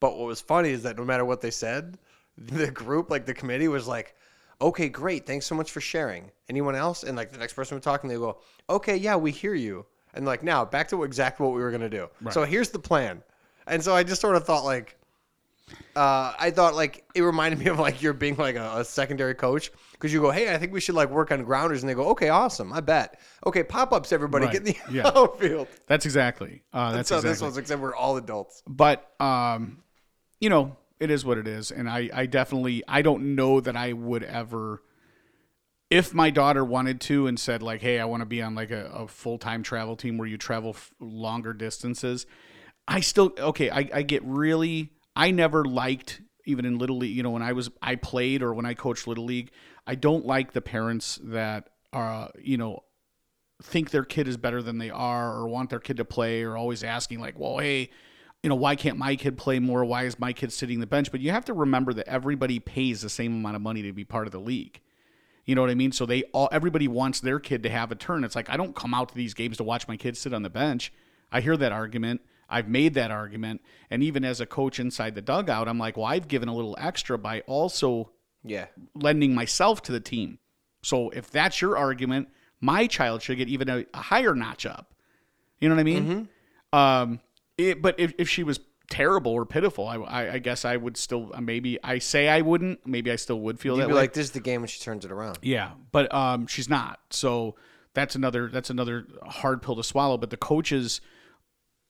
[0.00, 1.98] But what was funny is that no matter what they said,
[2.38, 4.14] the group, like the committee, was like,
[4.60, 7.02] "Okay, great, thanks so much for sharing." Anyone else?
[7.02, 8.38] And like the next person was talking, they go,
[8.68, 11.88] "Okay, yeah, we hear you." And like now, back to exactly what we were gonna
[11.90, 12.08] do.
[12.30, 13.22] So here's the plan.
[13.66, 14.96] And so I just sort of thought like,
[15.94, 19.34] uh, I thought like it reminded me of like you're being like a, a secondary
[19.34, 21.94] coach because you go, "Hey, I think we should like work on grounders," and they
[21.94, 25.10] go, "Okay, awesome, I bet." Okay, pop ups, everybody, Right, get in the yeah.
[25.14, 25.68] outfield.
[25.86, 26.62] That's exactly.
[26.72, 27.30] Uh, that's so exactly.
[27.32, 28.62] this was except we're all adults.
[28.66, 29.82] but um,
[30.40, 33.76] you know, it is what it is, and I, I definitely, I don't know that
[33.76, 34.82] I would ever,
[35.90, 38.70] if my daughter wanted to and said like, hey, I want to be on like
[38.70, 42.26] a, a full time travel team where you travel f- longer distances,
[42.86, 43.70] I still okay.
[43.70, 47.16] I, I get really, I never liked even in little league.
[47.16, 49.50] You know, when I was I played or when I coached little league,
[49.86, 52.84] I don't like the parents that are you know
[53.62, 56.56] think their kid is better than they are or want their kid to play or
[56.56, 57.90] always asking like well hey
[58.42, 61.10] you know why can't my kid play more why is my kid sitting the bench
[61.10, 64.04] but you have to remember that everybody pays the same amount of money to be
[64.04, 64.80] part of the league
[65.48, 67.94] you know what i mean so they all everybody wants their kid to have a
[67.96, 70.32] turn it's like i don't come out to these games to watch my kids sit
[70.32, 70.92] on the bench
[71.32, 75.22] i hear that argument i've made that argument and even as a coach inside the
[75.22, 78.10] dugout i'm like well i've given a little extra by also
[78.44, 80.38] Yeah, lending myself to the team.
[80.82, 82.28] So if that's your argument,
[82.60, 84.94] my child should get even a, a higher notch up.
[85.58, 86.04] You know what I mean?
[86.04, 86.78] Mm-hmm.
[86.78, 87.20] Um,
[87.56, 90.96] it, but if, if she was terrible or pitiful, I, I, I guess I would
[90.96, 92.86] still maybe I say I wouldn't.
[92.86, 94.00] Maybe I still would feel You'd that be way.
[94.00, 95.38] like, this is the game when she turns it around.
[95.42, 97.00] Yeah, but um, she's not.
[97.10, 97.56] So
[97.94, 100.16] that's another that's another hard pill to swallow.
[100.16, 101.00] But the coaches,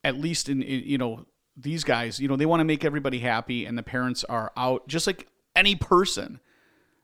[0.05, 3.21] at least in, in you know these guys, you know they want to make everybody
[3.21, 6.41] happy, and the parents are out just like any person.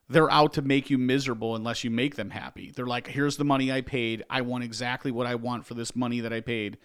[0.06, 2.70] They're out to make you miserable unless you make them happy.
[2.70, 4.22] They're like, here's the money I paid.
[4.28, 6.76] I want exactly what I want for this money that I paid.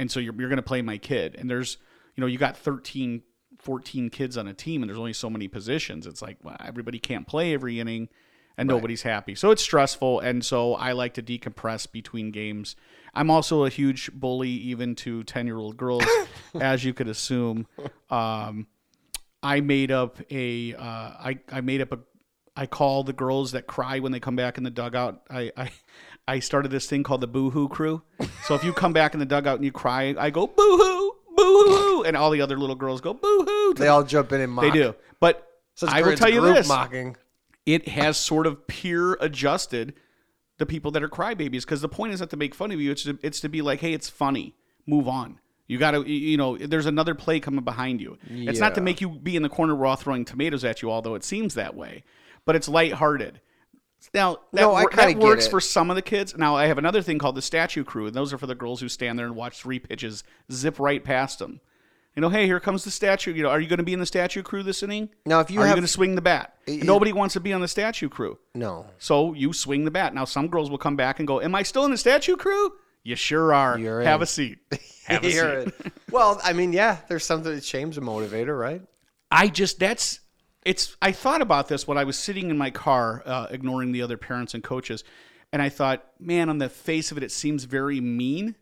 [0.00, 1.36] And so you're, you're going to play my kid.
[1.38, 1.78] And there's,
[2.14, 3.22] you know, you got 13,
[3.58, 6.06] 14 kids on a team and there's only so many positions.
[6.06, 8.08] It's like, well, everybody can't play every inning
[8.56, 9.34] and nobody's happy.
[9.34, 10.20] So it's stressful.
[10.20, 12.76] And so I like to decompress between games.
[13.12, 16.04] I'm also a huge bully, even to 10 year old girls,
[16.60, 17.66] as you could assume.
[18.10, 18.66] Um,
[19.42, 21.98] I made up a, uh, I, I made up a,
[22.56, 25.22] I call the girls that cry when they come back in the dugout.
[25.28, 25.70] I, I,
[26.26, 28.02] I started this thing called the Boo Hoo Crew.
[28.44, 31.12] So if you come back in the dugout and you cry, I go Boo Hoo,
[31.36, 33.74] Boo Hoo, and all the other little girls go Boo Hoo.
[33.74, 34.64] They all jump in and mock.
[34.64, 37.16] They do, but So I will tell you this: mocking.
[37.66, 39.94] it has sort of peer adjusted
[40.58, 42.92] the people that are crybabies because the point is not to make fun of you.
[42.92, 44.54] It's to, it's to be like, hey, it's funny.
[44.86, 45.40] Move on.
[45.66, 48.18] You got to, you know, there's another play coming behind you.
[48.28, 51.14] It's not to make you be in the corner raw throwing tomatoes at you, although
[51.14, 52.04] it seems that way.
[52.44, 53.40] But it's lighthearted.
[54.12, 56.36] Now that, No, wor- that works for some of the kids.
[56.36, 58.80] Now I have another thing called the statue crew, and those are for the girls
[58.82, 61.60] who stand there and watch three pitches zip right past them.
[62.16, 63.32] You know, hey, here comes the statue.
[63.32, 65.08] You know, are you going to be in the statue crew this inning?
[65.26, 66.54] Now, if you are you going to swing the bat?
[66.68, 68.38] Nobody wants to be on the statue crew.
[68.54, 68.86] No.
[68.98, 70.14] So you swing the bat.
[70.14, 72.72] Now some girls will come back and go, "Am I still in the statue crew?"
[73.02, 73.78] You sure are.
[73.78, 74.22] You're Have in.
[74.22, 74.58] a seat.
[75.06, 75.38] Have a seat.
[75.38, 75.92] it.
[76.10, 78.80] well, I mean, yeah, there's something that shame's a motivator, right?
[79.30, 80.20] I just that's
[80.64, 80.96] it's.
[81.02, 84.16] I thought about this when I was sitting in my car, uh, ignoring the other
[84.16, 85.02] parents and coaches,
[85.52, 88.54] and I thought, man, on the face of it, it seems very mean.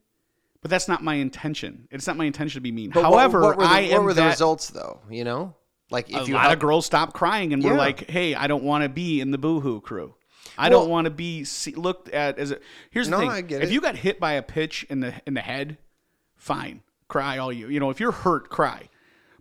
[0.63, 1.89] But that's not my intention.
[1.91, 2.91] It's not my intention to be mean.
[2.91, 5.01] But However, what, were the, I what am were the that- results though?
[5.11, 5.55] You know,
[5.91, 7.77] like if a you lot help- of girls stopped crying and were Yeah.
[7.79, 10.15] like, "Hey, I don't want to be in the boohoo crew.
[10.57, 12.59] I Well- don't want to be see, looked at as a."
[12.91, 13.73] Here's the No, thing: I get if it.
[13.73, 15.79] you got hit by a pitch in the in the head,
[16.37, 17.69] fine, cry all you.
[17.69, 18.89] You know, if you're hurt, cry.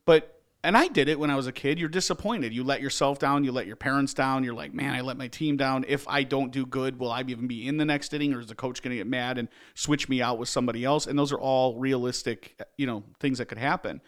[0.05, 1.79] But and I did it when I was a kid.
[1.79, 2.53] You're disappointed.
[2.53, 3.43] You let yourself down.
[3.43, 4.43] You let your parents down.
[4.43, 5.85] You're like, man, I let my team down.
[5.87, 8.47] If I don't do good, will I even be in the next inning, or is
[8.47, 11.07] the coach going to get mad and switch me out with somebody else?
[11.07, 14.01] And those are all realistic, uh, you know, things that could happen.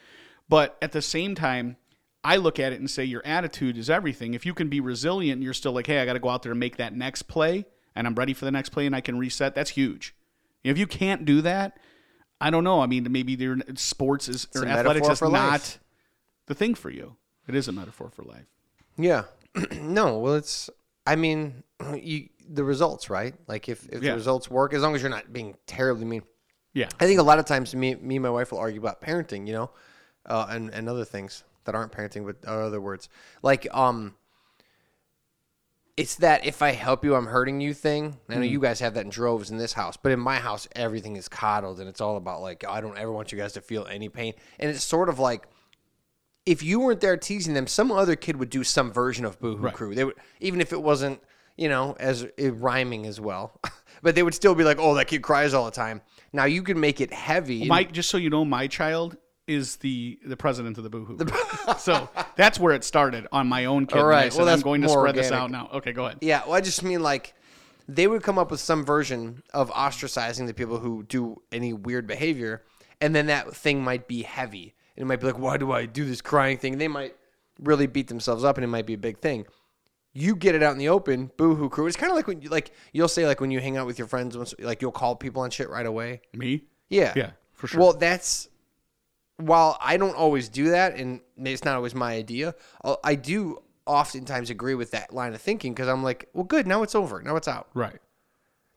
[0.47, 1.77] But at the same time,
[2.23, 4.33] I look at it and say your attitude is everything.
[4.33, 6.51] If you can be resilient, you're still like, hey, I got to go out there
[6.51, 9.17] and make that next play, and I'm ready for the next play, and I can
[9.17, 9.55] reset.
[9.55, 10.15] That's huge.
[10.63, 11.79] If you can't do that,
[12.39, 12.81] I don't know.
[12.81, 15.79] I mean, maybe their sports is or athletics is not life.
[16.47, 17.15] The thing for you.
[17.47, 18.45] It is a metaphor for life.
[18.97, 19.23] Yeah.
[19.81, 20.69] no, well, it's.
[21.05, 21.63] I mean,
[21.95, 23.33] you the results, right?
[23.47, 24.11] Like if if Yeah.
[24.11, 26.23] the results work, as long as you're not being terribly mean.
[26.73, 26.89] Yeah.
[26.99, 29.45] I think a lot of times me, me and my wife will argue about parenting,
[29.47, 29.69] you know,
[30.25, 33.09] uh, and and other things that aren't parenting, but are other words.
[33.43, 34.15] Like um,
[35.95, 38.17] it's that if I help you, I'm hurting you thing.
[38.27, 38.49] I know Mm.
[38.49, 41.27] you guys have that in droves in this house, but in my house, everything is
[41.29, 44.09] coddled, and it's all about like I don't ever want you guys to feel any
[44.09, 45.47] pain, and it's sort of like.
[46.45, 49.63] If you weren't there teasing them, some other kid would do some version of Boohoo
[49.63, 49.73] Right.
[49.73, 49.95] Crew.
[49.95, 51.21] They would, even if it wasn't,
[51.57, 53.59] you know, as rhyming as well,
[54.01, 56.01] but they would still be like, "Oh, that kid cries all the time."
[56.33, 57.65] Now you can make it heavy.
[57.65, 59.15] Mike, just so you know, my child
[59.47, 61.17] is the the president of the Boohoo.
[61.17, 61.73] Crew.
[61.77, 63.99] so that's where it started on my own kid.
[63.99, 65.69] All right, said, well, I'm that's going to spread this out now.
[65.73, 66.17] Okay, go ahead.
[66.21, 67.33] Yeah, well, I just mean like
[67.87, 72.07] they would come up with some version of ostracizing the people who do any weird
[72.07, 72.63] behavior,
[72.99, 74.73] and then that thing might be heavy.
[74.95, 76.77] And it might be like, why do I do this crying thing?
[76.77, 77.15] They might
[77.59, 79.45] really beat themselves up, and it might be a big thing.
[80.13, 81.87] You get it out in the open, boohoo crew.
[81.87, 83.97] It's kind of like when you like you'll say like when you hang out with
[83.97, 86.21] your friends, once like you'll call people on shit right away.
[86.33, 86.63] Me?
[86.89, 87.79] Yeah, Yeah, for sure.
[87.79, 88.47] Well, that's
[89.37, 92.53] while I don't always do that, and it's not always my idea.
[93.03, 96.83] I do oftentimes agree with that line of thinking because I'm like, well, good, now
[96.83, 97.67] it's over, now it's out.
[97.73, 97.99] Right.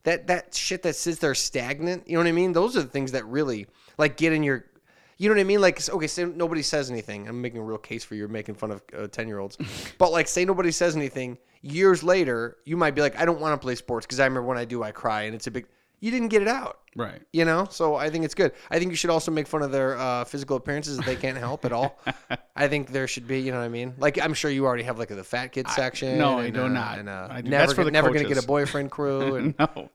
[0.04, 2.52] That that shit that sits there stagnant, you know what I mean?
[2.52, 3.66] Those are the things that really
[3.98, 4.64] like get in your.
[5.18, 5.60] You know what I mean?
[5.60, 7.26] Like, okay, say nobody says anything.
[7.28, 9.56] I'm making a real case for you making fun of ten year olds,
[9.98, 11.38] but like, say nobody says anything.
[11.62, 14.46] Years later, you might be like, I don't want to play sports because I remember
[14.46, 15.66] when I do, I cry, and it's a big.
[15.98, 16.80] You didn't get it out.
[16.94, 17.22] Right.
[17.32, 18.52] You know, so I think it's good.
[18.70, 21.38] I think you should also make fun of their uh, physical appearances that they can't
[21.38, 21.98] help at all.
[22.56, 23.94] I think there should be, you know what I mean?
[23.96, 26.18] Like I'm sure you already have like the fat kid section.
[26.18, 26.98] no, I do uh, not.
[26.98, 29.36] And, uh, I do- never, that's for the never gonna get a boyfriend crew.
[29.36, 29.90] And No.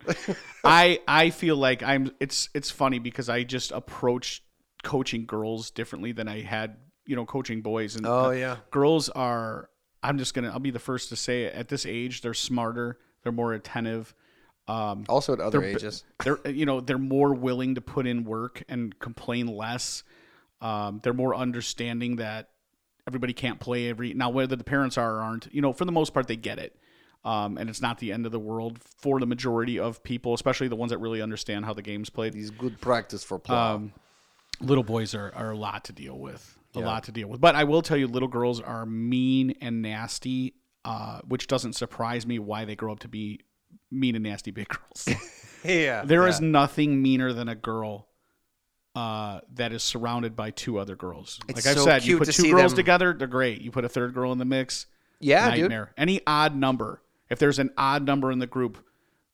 [0.64, 4.44] I I feel like I'm it's it's funny because I just approach
[4.84, 9.10] coaching girls differently than I had, you know, coaching boys and oh uh, yeah, girls
[9.10, 9.70] are
[10.04, 12.34] I'm just going to I'll be the first to say it at this age they're
[12.34, 14.14] smarter, they're more attentive.
[14.68, 16.04] Um, Also at other They're- ages.
[16.24, 20.04] they're you know they're more willing to put in work and complain less.
[20.62, 22.50] Um, they're more understanding that
[23.08, 25.48] everybody can't play every now whether the parents are or aren't.
[25.52, 26.76] You know, for the most part, they get it.
[27.24, 30.68] Um, and it's not the end of the world for the majority of people, especially
[30.70, 32.34] the ones that really understand how the game's played.
[32.34, 33.76] These good practice for plow.
[33.76, 33.94] Um,
[34.62, 36.58] little boys are, are a lot to deal with.
[36.76, 36.86] A Yeah.
[36.86, 37.42] lot to deal with.
[37.42, 40.54] But I will tell you, little girls are mean and nasty,
[40.86, 43.42] uh, which doesn't surprise me why they grow up to be
[43.92, 45.08] mean and nasty big girls.
[45.66, 46.04] yeah.
[46.06, 48.08] There is nothing meaner than a girl
[48.96, 51.40] uh, that is surrounded by two other girls.
[51.48, 53.62] It's like I've so said, you put two girls them- together, they're great.
[53.62, 54.86] You put a third girl in the mix,
[55.20, 55.62] Yeah, dude.
[55.62, 55.94] nightmare.
[55.98, 58.78] Any odd number, if there's an odd number in the group,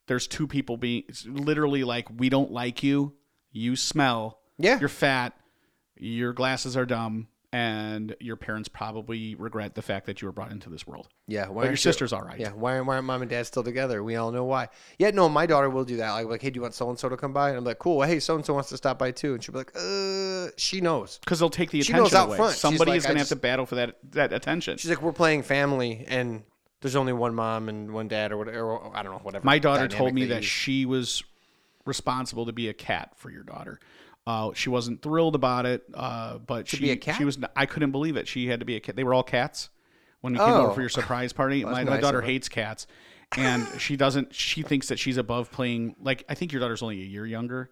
[0.08, 3.14] there's two people being it's literally like, we don't like you.
[3.52, 4.40] You smell.
[4.58, 4.80] Yeah.
[4.80, 5.34] You're fat.
[5.98, 7.28] Your glasses are dumb.
[7.54, 11.08] And your parents probably regret the fact that you were brought into this world.
[11.28, 12.38] Yeah, why But your sister's all right.
[12.38, 14.04] Yeah, why, why aren't mom and dad still together?
[14.04, 14.68] We all know why.
[15.00, 16.12] Yeah, no, my daughter will do that.
[16.12, 17.50] Like, like hey, do you want so and so to come by?
[17.50, 18.02] And I'm like, cool.
[18.02, 19.34] Hey, so and so wants to stop by too.
[19.34, 21.20] And she'll be like, uh, she knows.
[21.20, 22.38] Because they'll take the She attention knows out away.
[22.38, 22.58] front.
[22.58, 24.78] Somebody like, is going to have to battle for that that attention.
[24.78, 26.44] She's like, we're playing family, and
[26.82, 28.72] there's only one mom and one dad, or whatever.
[28.72, 29.46] Or, I don't know, whatever.
[29.46, 30.46] My daughter told me that use.
[30.46, 31.24] she was
[31.86, 33.80] responsible to be a cat for your daughter.
[34.28, 37.16] Uh, she wasn't thrilled about it, uh, but she be a cat?
[37.16, 37.38] she was.
[37.56, 38.28] I couldn't believe it.
[38.28, 38.98] She had to be a cat.
[38.98, 39.70] They were all cats
[40.20, 40.66] when we came Oh.
[40.66, 41.64] over for your surprise party.
[41.64, 42.30] my, my nice daughter of her.
[42.30, 42.88] hates cats,
[43.38, 44.36] and she doesn't.
[44.36, 45.96] She thinks that she's above playing.
[46.02, 47.70] Like I think your daughter's only a year younger,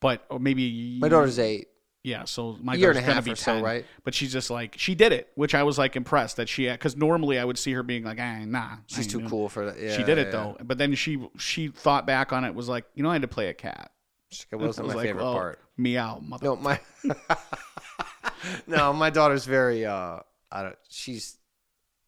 [0.00, 1.68] but or maybe my daughter's eight.
[2.02, 3.84] yeah, so my year and daughter's a gonna half be or so, 10, right?
[4.04, 6.96] But she's just like she did it, which I was like impressed that she because
[6.96, 9.78] normally I would see her being like, eh, nah, She's too cool for that.
[9.78, 10.32] Yeah, she did it yeah.
[10.32, 13.20] though, but then she she thought back on it was like, you know, I had
[13.22, 13.90] to play a cat.
[14.50, 15.58] It wasn't was my like, favorite well, part.
[15.76, 16.44] Meow, mother.
[16.44, 16.80] No, my
[18.66, 19.84] no, my daughter's very.
[19.86, 20.76] uh I don't.
[20.88, 21.38] She's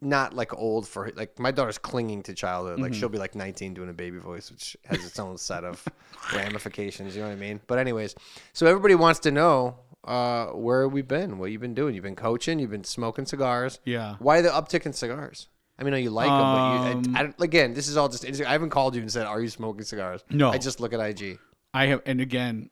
[0.00, 2.78] not like old for like my daughter's clinging to childhood.
[2.80, 5.82] Like she'll be like 19 doing a baby voice, which has its own set of
[6.34, 7.16] ramifications.
[7.16, 7.60] You know what I mean?
[7.66, 8.14] But anyways,
[8.52, 11.94] so everybody wants to know uh where we've been, what you've been doing.
[11.94, 12.58] You've been coaching.
[12.58, 13.80] You've been smoking cigars.
[13.84, 14.16] Yeah.
[14.18, 15.48] Why the uptick in cigars?
[15.78, 17.96] I mean, I know you like them, Um, but you, I, I, again, this is
[17.96, 18.24] all just.
[18.24, 20.50] I haven't called you and said, "Are you smoking cigars?" No.
[20.50, 21.38] I just look at IG.
[21.76, 22.70] I have, and again,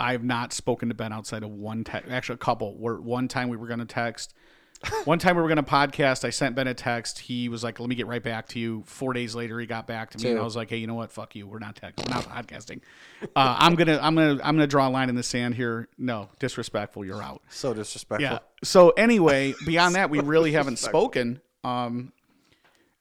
[0.00, 2.10] I have not spoken to Ben outside of one text.
[2.10, 2.76] Actually, a couple.
[2.76, 4.34] Where one time we were going to text.
[5.06, 6.26] One time we were going to podcast.
[6.26, 7.18] I sent Ben a text.
[7.18, 9.86] He was like, "Let me get right back to you." Four days later, he got
[9.86, 11.10] back to me, and I was like, "Hey, you know what?
[11.10, 11.46] Fuck you.
[11.46, 12.06] We're not texting.
[12.06, 12.80] We're not podcasting.
[13.22, 15.88] Uh, I'm gonna, I'm gonna, I'm gonna draw a line in the sand here.
[15.96, 17.02] No, disrespectful.
[17.02, 18.30] You're out." So disrespectful.
[18.30, 18.40] Yeah.
[18.62, 21.40] So anyway, beyond that, we really haven't spoken.
[21.62, 22.12] Um,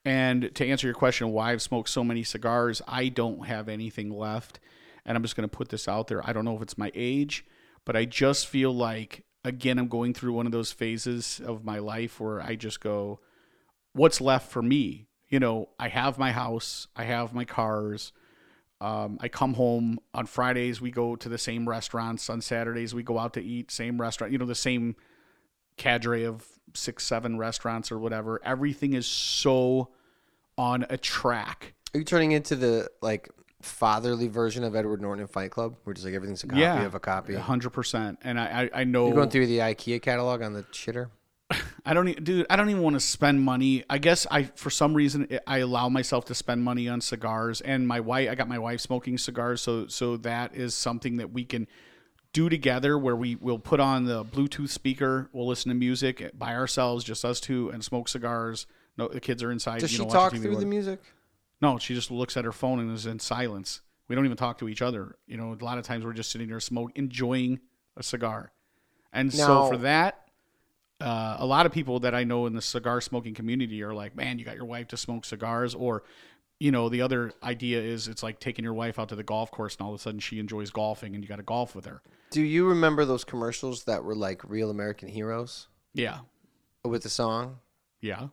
[0.06, 4.10] and to answer your question, why I've smoked so many cigars, I don't have anything
[4.10, 4.60] left.
[5.06, 6.28] And I'm just going to put this out there.
[6.28, 7.46] I don't know if it's my age,
[7.86, 11.80] but I just feel like, again, I'm going through one of those phases of my
[11.80, 13.20] life where I just go,
[13.94, 15.08] what's left for me?
[15.30, 18.14] You know, I have my house, I have my cars.
[18.80, 20.82] Um, I come home on Fridays.
[20.82, 22.30] We go to the same restaurants.
[22.30, 23.72] On Saturdays, we go out to eat.
[23.72, 24.34] Same restaurant.
[24.34, 24.98] You know, the same
[25.78, 28.42] cadre of six, seven restaurants or whatever.
[28.44, 29.90] Everything is so
[30.58, 31.76] on a track.
[31.94, 33.30] Are you turning into the like
[33.64, 36.84] fatherly version of Edward Norton in Fight Club, where just like everything's a copy yeah,
[36.84, 37.34] of a copy?
[37.36, 38.20] hundred percent.
[38.24, 39.08] And I, I, I know.
[39.08, 41.10] You're going through the IKEA catalog on the shitter.
[41.86, 42.46] I don't, e- dude.
[42.50, 43.84] I don't even want to spend money.
[43.90, 47.62] I guess I, for some reason, I allow myself to spend money on cigars.
[47.62, 51.32] And my wife, I got my wife smoking cigars, so so that is something that
[51.32, 51.68] we can
[52.34, 56.56] do together, where we will put on the Bluetooth speaker, we'll listen to music by
[56.56, 58.66] ourselves, just us two, and smoke cigars.
[58.98, 59.80] No, the kids are inside.
[59.80, 61.00] Does you she know, talk through the music?
[61.64, 63.80] No, she just looks at her phone and is in silence.
[64.10, 65.16] We don't even talk to each other.
[65.28, 67.62] You know, a lot of times we're just sitting there smoke, enjoying
[67.96, 68.52] a cigar.
[69.14, 70.28] And so for that,
[71.00, 74.14] uh, a lot of people that I know in the cigar smoking community are like,
[74.14, 76.04] "Man, you got your wife to smoke cigars," or
[76.60, 79.50] you know, the other idea is it's like taking your wife out to the golf
[79.50, 81.86] course and all of a sudden she enjoys golfing and you got to golf with
[81.86, 82.02] her.
[82.30, 86.20] Do you remember those commercials that were like real American heroes Yeah,
[86.84, 87.60] with the song?
[88.02, 88.28] yeah.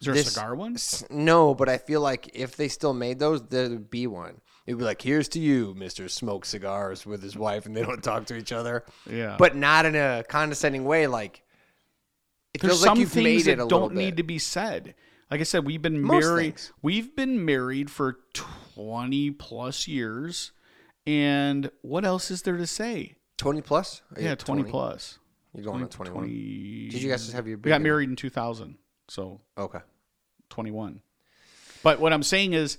[0.00, 0.76] Is there This- a cigar one?
[1.10, 4.40] No, but I feel like if they still made those, there would be one.
[4.66, 8.02] It'd be like, "Here's to you, Mister Smoke Cigars," with his wife, and they don't
[8.02, 11.06] talk to each other, Yeah, but not in a condescending way.
[11.06, 11.42] Like
[12.54, 14.38] it there's feels like some you've things made that it a don't need to be
[14.38, 14.94] said.
[15.30, 16.42] Like I said, we've been Most married.
[16.54, 16.72] things.
[16.82, 20.52] We've been married for twenty plus years,
[21.06, 23.16] and what else is there to say?
[23.36, 24.02] Twenty plus.
[24.18, 25.18] Yeah, at twenty, plus.
[25.54, 26.24] You're going on twenty-one.
[26.24, 27.56] 20 Did you guys just have your?
[27.58, 28.76] We got married in two thousand,
[29.08, 29.80] so Okay.
[30.48, 31.02] twenty one.
[31.82, 32.78] But what I'm saying is,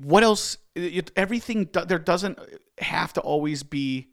[0.00, 0.58] what else?
[0.74, 2.38] It, everything there doesn't
[2.78, 4.08] have to always be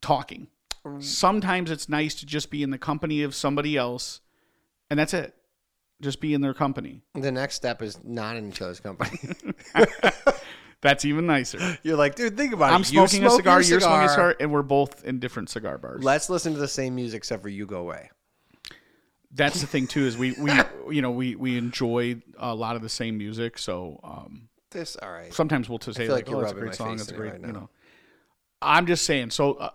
[0.00, 0.48] talking.
[0.84, 1.02] Mm.
[1.02, 4.20] Sometimes it's nice to just be in the company of somebody else,
[4.90, 5.34] and that's it.
[6.02, 7.02] Just be in their company.
[7.14, 9.18] The next step is not in each other's company.
[10.82, 11.78] That's even nicer.
[11.82, 12.74] You're like, dude, think about it.
[12.74, 12.92] I'm it.
[12.92, 15.78] You smoking a smoke cigar, you're smoking a cigar, and we're both in different cigar
[15.78, 16.04] bars.
[16.04, 18.10] Let's listen to the same music except for you go away.
[19.34, 20.52] That's the thing too is we we
[20.90, 25.10] you know we we enjoy a lot of the same music, so um, This, all
[25.10, 25.32] right.
[25.34, 27.40] sometimes we'll just say like, like oh, it's a great song, that's a great, right
[27.40, 27.68] you know.
[28.62, 29.30] I'm just saying.
[29.30, 29.70] So uh,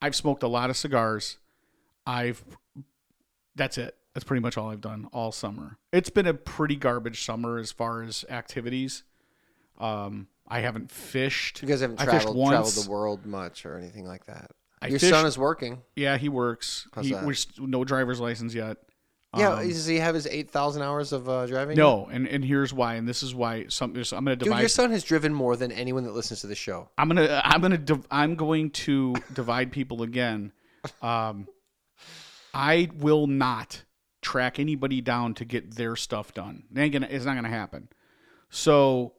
[0.00, 1.36] I've smoked a lot of cigars.
[2.06, 2.42] I've
[3.54, 3.96] that's it.
[4.14, 5.76] That's pretty much all I've done all summer.
[5.92, 9.02] It's been a pretty garbage summer as far as activities.
[9.78, 11.62] Um, I haven't fished.
[11.62, 14.50] You guys haven't I traveled, traveled the world much or anything like that.
[14.80, 15.82] I Your fished- son is working.
[15.96, 16.86] Yeah, he works.
[16.94, 17.24] How's he, that?
[17.24, 18.76] we're st- no driver's license yet.
[19.36, 21.76] yeah, Um, does he have his 8,000 hours of uh, driving?
[21.76, 23.92] No, and and here's why, and this is why some.
[23.92, 24.60] there's- I'm going to Dude, divide.
[24.60, 26.88] your son has driven more than anyone that listens to the show.
[26.96, 30.52] I'm gonna I'm gonna div- I'm going to divide people again.
[31.02, 31.48] Um,
[32.54, 33.82] I will not
[34.22, 36.64] track anybody down to get their stuff done.
[36.74, 37.88] It ain't gonna, it's not gonna happen.
[38.50, 39.14] So,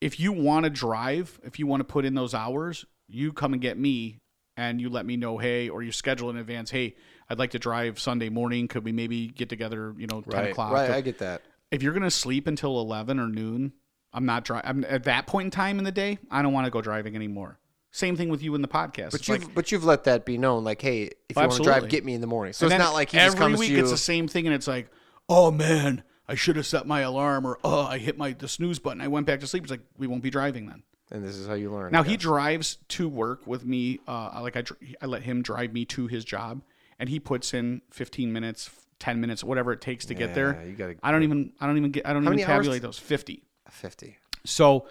[0.00, 3.52] if you want to drive, if you want to put in those hours, you come
[3.54, 4.20] and get me,
[4.58, 6.68] and you let me know, hey, or you schedule in advance.
[6.68, 6.96] Hey,
[7.30, 8.66] I'd like to drive Sunday morning.
[8.66, 9.94] Could we maybe get together?
[9.96, 10.72] You know, ten o'clock.
[10.72, 11.42] Right, I get that.
[11.70, 13.72] if you're gonna sleep until eleven or noon,
[14.12, 14.84] I'm not driving.
[14.84, 17.60] At that point in time in the day, I don't want to go driving anymore.
[17.92, 19.12] Same thing with you in the podcast.
[19.12, 21.46] But It's you've like, but you've let that be known, like, hey, if you oh,
[21.46, 22.52] want to drive, get me in the morning.
[22.52, 23.80] So and it's not like he just every comes week to you.
[23.80, 24.90] it's the same thing, and it's like,
[25.28, 28.80] oh man, I should have set my alarm, or oh, I hit my the snooze
[28.80, 29.00] button.
[29.00, 29.62] I went back to sleep.
[29.62, 30.82] It's like we won't be driving then.
[31.10, 31.92] And this is how you learn.
[31.92, 34.00] Now he drives to work with me.
[34.06, 34.64] Uh, like I,
[35.00, 36.62] I let him drive me to his job,
[36.98, 40.62] and he puts in 15 minutes, 10 minutes, whatever it takes to get there.
[40.66, 41.52] You gotta- I don't even.
[41.60, 42.06] I don't even get.
[42.06, 43.42] I don't even many hours tabulate those 50.
[43.70, 44.16] 50.
[44.44, 44.86] So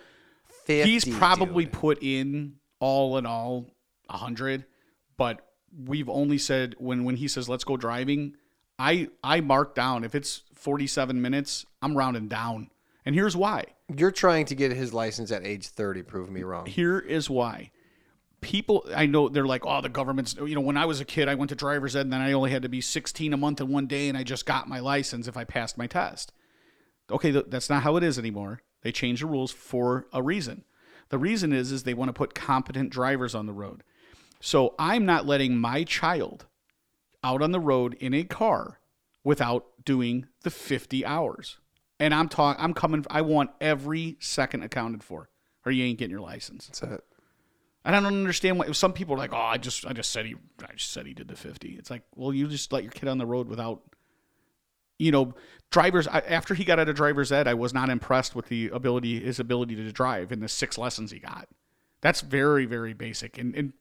[0.65, 1.73] 50 he's probably dude.
[1.73, 3.65] put in all in all
[4.09, 4.65] a hundred,
[5.17, 5.41] but
[5.85, 8.35] we've only said when when he says let's go driving,
[8.79, 12.69] I I mark down if it's forty seven minutes, I'm rounding down,
[13.07, 13.63] and here's why.
[13.95, 16.03] You're trying to get his license at age 30.
[16.03, 16.65] Prove me wrong.
[16.65, 17.71] Here is why.
[18.41, 20.35] People, I know they're like, oh, the government's.
[20.35, 22.33] You know, when I was a kid, I went to driver's ed, and then I
[22.33, 24.81] only had to be 16 a month in one day, and I just got my
[24.81, 26.33] license if I passed my test.
[27.09, 28.61] Okay, that's not how it is anymore.
[28.81, 30.65] They changed the rules for a reason.
[31.07, 33.83] The reason is is they want to put competent drivers on the road.
[34.41, 36.45] So I'm not letting my child
[37.23, 38.81] out on the road in a car
[39.23, 41.57] without doing the 50 hours.
[41.99, 45.29] And I'm talking I'm coming I want every second accounted for
[45.65, 46.67] or you ain't getting your license.
[46.67, 47.03] That's it.
[47.83, 50.25] And I don't understand why some people are like, "Oh, I just I just said
[50.25, 52.91] he I just said he did the 50." It's like, "Well, you just let your
[52.91, 53.81] kid on the road without
[54.99, 55.33] you know,
[55.71, 58.69] drivers I, after he got out of driver's ed, I was not impressed with the
[58.69, 61.47] ability his ability to drive in the six lessons he got.
[62.01, 63.73] That's very very basic and and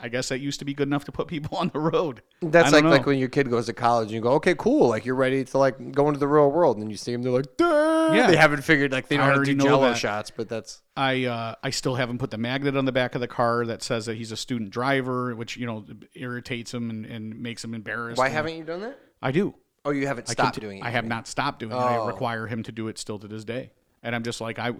[0.00, 2.22] I guess that used to be good enough to put people on the road.
[2.42, 4.88] That's like don't like when your kid goes to college and you go, okay, cool,
[4.88, 7.22] like you're ready to like go into the real world, and then you see them,
[7.22, 8.10] they're like, Duh!
[8.14, 8.26] Yeah.
[8.26, 9.98] they haven't figured like they know I how to already do know Jello that.
[9.98, 13.20] shots, but that's I uh, I still haven't put the magnet on the back of
[13.20, 15.84] the car that says that he's a student driver, which you know
[16.14, 18.18] irritates him and, and makes him embarrassed.
[18.18, 18.98] why And haven't you done that?
[19.22, 19.54] I do?
[19.84, 20.84] Oh, you haven't stopped doing it.
[20.84, 21.76] I have not stopped doing it.
[21.76, 22.06] I Oh.
[22.06, 23.70] require him to do it still to this day,
[24.02, 24.72] and I'm just like I,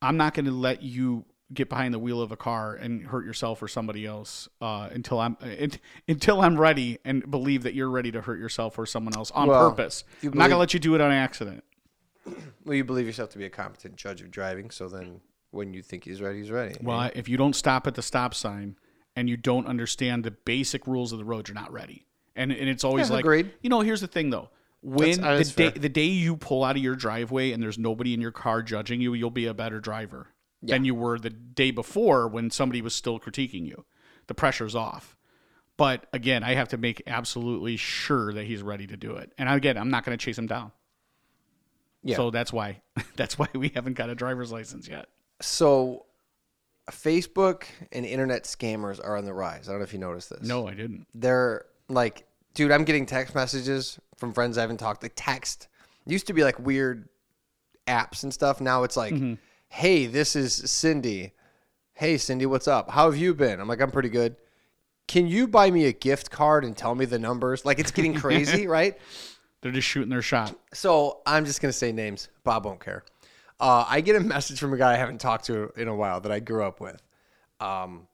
[0.00, 1.24] I'm not going to let you
[1.54, 5.20] get behind the wheel of a car and hurt yourself or somebody else uh, until
[5.20, 5.68] I'm uh,
[6.08, 9.48] until I'm ready and believe that you're ready to hurt yourself or someone else on
[9.48, 10.04] Well, purpose.
[10.22, 11.62] I'm not going to let you do it on accident.
[12.64, 15.20] Well, you believe yourself to be a competent judge of driving, so then
[15.52, 16.74] when you think he's ready, he's ready.
[16.82, 18.76] Well, if you don't stop at the stop sign
[19.14, 22.06] and you don't understand the basic rules of the road, you're not ready.
[22.34, 23.52] And and it's always Yeah, like, agreed.
[23.62, 24.50] you know, here's the thing though.
[24.82, 25.70] When the day fair.
[25.70, 29.00] the day you pull out of your driveway and there's nobody in your car judging
[29.00, 30.28] you, you'll be a better driver
[30.62, 33.84] than you were the day before when somebody was still critiquing you.
[34.26, 35.16] The pressure's off.
[35.76, 39.32] But again, I have to make absolutely sure that he's ready to do it.
[39.38, 40.72] And again, I'm not going to chase him down.
[42.02, 42.16] Yeah.
[42.16, 42.80] So that's why
[43.16, 45.06] that's why we haven't got a driver's license yet.
[45.40, 46.06] so
[46.90, 49.68] Facebook and internet scammers are on the rise.
[49.68, 50.42] I don't know if you noticed this.
[50.42, 51.06] No, I didn't.
[51.14, 55.02] they're like, dude, I'm getting text messages from friends I haven't talked.
[55.02, 55.68] Like text
[56.06, 57.08] It used to be like weird
[57.88, 58.60] apps and stuff.
[58.60, 59.34] Now it's like, Mm-hmm.
[59.68, 61.32] Hey, this is Cindy.
[61.94, 62.90] Hey, Cindy, what's up?
[62.90, 63.60] How have you been?
[63.60, 64.36] I'm like, I'm pretty good.
[65.08, 67.64] Can you buy me a gift card and tell me the numbers?
[67.64, 68.98] Like it's getting crazy, right?
[69.62, 70.54] They're just shooting their shot.
[70.72, 72.28] So I'm just gonna say names.
[72.44, 73.04] Bob won't care.
[73.58, 76.20] Uh, I get a message from a guy I haven't talked to in a while
[76.20, 77.02] that I grew up with,
[77.60, 78.06] um,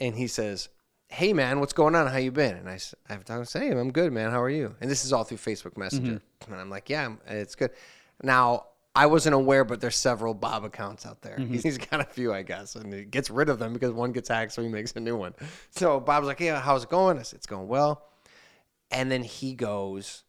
[0.00, 0.68] and he says,
[1.08, 2.06] "Hey man, what's going on?
[2.08, 4.30] How you been?" And I, I have to say, "I'm good, man.
[4.30, 7.54] How are you?" And this is all through Facebook Messenger, and I'm like, "Yeah, it's
[7.54, 7.70] good."
[8.22, 11.38] Now I wasn't aware, but there's several Bob accounts out there.
[11.38, 14.28] He's got a few, I guess, and he gets rid of them because one gets
[14.28, 15.34] hacked, so he makes a new one.
[15.70, 18.08] So Bob's like, "Yeah, how's it going?" I said, "It's going well."
[18.90, 20.24] And then he goes,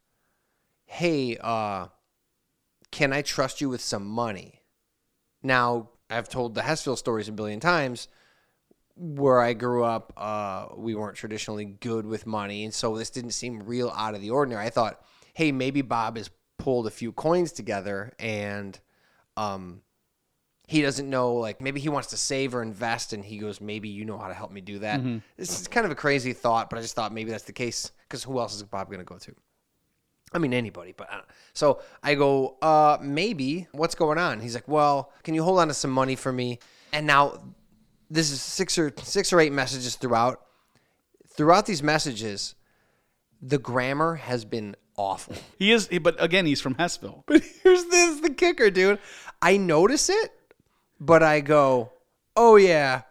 [0.86, 1.88] "Hey, uh,
[2.92, 4.62] can I trust you with some money?"
[5.42, 8.08] Now, I've told the Hessville stories a billion times.
[8.96, 13.32] Where I grew up, uh, we weren't traditionally good with money, and so this didn't
[13.32, 14.64] seem real out of the ordinary.
[14.64, 15.04] I thought,
[15.34, 16.30] hey, maybe Bob has
[16.62, 18.80] pulled a few coins together, and
[19.36, 19.82] um,
[20.68, 23.90] he doesn't know, like maybe he wants to save or invest, and he goes, maybe
[23.90, 25.02] you know how to help me do that.
[25.38, 27.92] This is kind of a crazy thought, but I just thought maybe that's the case
[28.08, 29.36] because who else is Bob going to go to?
[30.34, 31.26] I mean, anybody, but I don't.
[31.54, 33.68] so I go, uh, maybe.
[33.74, 34.40] What's going on?
[34.40, 36.60] He's like, well, can you hold on to some money for me?
[36.94, 37.44] And now,
[38.10, 40.42] this is six or six or eight messages throughout.
[41.28, 42.56] Throughout these messages,
[43.42, 45.36] the grammar has been awful.
[45.58, 47.24] He is, but again, he's from Hessville.
[47.28, 49.00] But here's this the kicker, dude.
[49.42, 50.32] I notice it,
[51.00, 51.92] but I go,
[52.36, 53.04] oh yeah,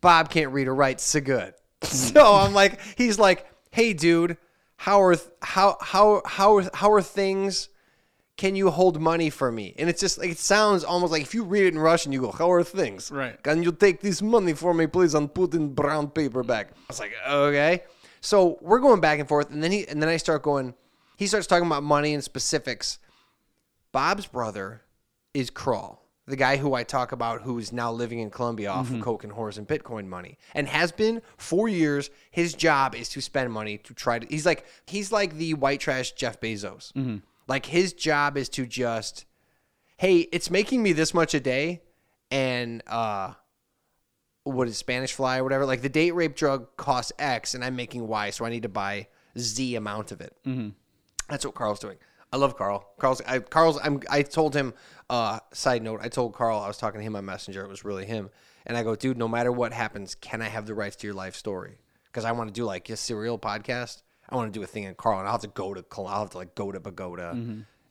[0.00, 1.54] Bob can't read or write so good.
[1.82, 4.36] so I'm like, he's like, hey, dude,
[4.76, 7.68] how are th- how how how how are things?
[8.36, 9.74] Can you hold money for me?
[9.78, 12.20] And it's just like it sounds almost like if you read it in Russian, you
[12.20, 13.40] go, "How are things?" Right.
[13.42, 16.66] Can you take this money for me, please, and put in brown paper bag?
[16.72, 17.84] I was like, okay.
[18.20, 20.74] So we're going back and forth, and then he and then I start going.
[21.16, 22.98] He starts talking about money and specifics.
[23.92, 24.82] Bob's brother
[25.32, 29.00] is Carl, the guy who I talk about who's now living in Colombia off of
[29.00, 32.10] coke and whores and Bitcoin money, and has been for years.
[32.30, 34.26] His job is to spend money to try to.
[34.26, 36.92] He's like he's like the white trash Jeff Bezos.
[37.46, 39.26] Like his job is to just,
[39.98, 41.82] hey, it's making me this much a day,
[42.30, 43.34] and uh,
[44.44, 45.66] what is Spanish fly or whatever.
[45.66, 48.68] Like the date rape drug costs X, and I'm making Y, so I need to
[48.68, 49.08] buy
[49.38, 50.34] Z amount of it.
[50.46, 50.70] Mm-hmm.
[51.28, 51.96] That's what Carl's doing.
[52.32, 52.88] I love Carl.
[52.98, 53.22] Carl's.
[53.26, 53.78] I, Carl's.
[53.82, 54.00] I'm.
[54.10, 54.74] I told him.
[55.08, 56.00] Uh, side note.
[56.02, 57.64] I told Carl I was talking to him on Messenger.
[57.64, 58.30] It was really him.
[58.66, 59.18] And I go, dude.
[59.18, 61.78] No matter what happens, can I have the rights to your life story?
[62.06, 64.02] Because I want to do like a serial podcast.
[64.28, 65.84] I want to do a thing in Carl, and I'll have to go to.
[65.96, 67.36] I'll have to like go to Bogota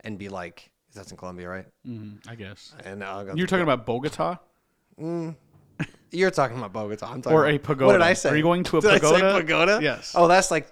[0.04, 1.66] and be like, that's in Colombia, right?
[1.88, 2.74] Mm, I guess.
[2.84, 4.40] And I'll go You're talking about Bogota
[4.98, 7.08] You're talking about Bogota.
[7.08, 7.86] I'm talking or about, a pagoda?
[7.86, 8.30] What did I say?
[8.30, 9.34] Are you going to a Did pagoda?
[9.34, 9.80] pagoda?
[9.82, 10.14] Yes.
[10.16, 10.68] Oh, that's like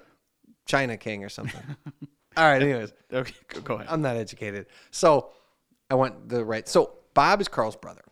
[0.66, 1.62] China King or something.
[2.38, 2.62] All right.
[2.62, 3.88] Anyways, Okay, go, go ahead.
[3.90, 5.32] I'm not educated, so
[5.90, 6.68] I went the right.
[6.68, 8.04] So Bob is Carl's brother,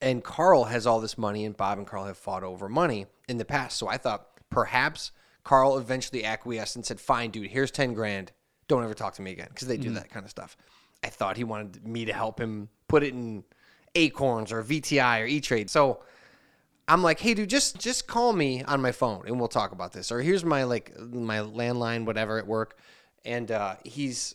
[0.00, 3.38] and Carl has all this money, and Bob and Carl have fought over money in
[3.38, 3.78] the past.
[3.78, 5.12] So I thought perhaps
[5.44, 8.32] Carl eventually acquiesced and said, "Fine, dude, here's ten grand.
[8.66, 9.94] Don't ever talk to me again," because they do mm-hmm.
[9.94, 10.56] that kind of stuff.
[11.02, 13.44] I thought he wanted me to help him put it in
[13.94, 15.70] Acorns or VTI or E Trade.
[15.70, 16.00] So
[16.88, 19.92] I'm like, hey, dude, just just call me on my phone and we'll talk about
[19.92, 20.10] this.
[20.10, 22.78] Or here's my like my landline, whatever at work.
[23.24, 24.34] And uh, he's,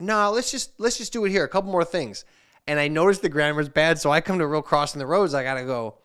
[0.00, 1.44] no, let's just let's just do it here.
[1.44, 2.24] A couple more things.
[2.66, 5.32] And I noticed the grammar's bad, so I come to a real crossing the roads.
[5.32, 5.98] I gotta go.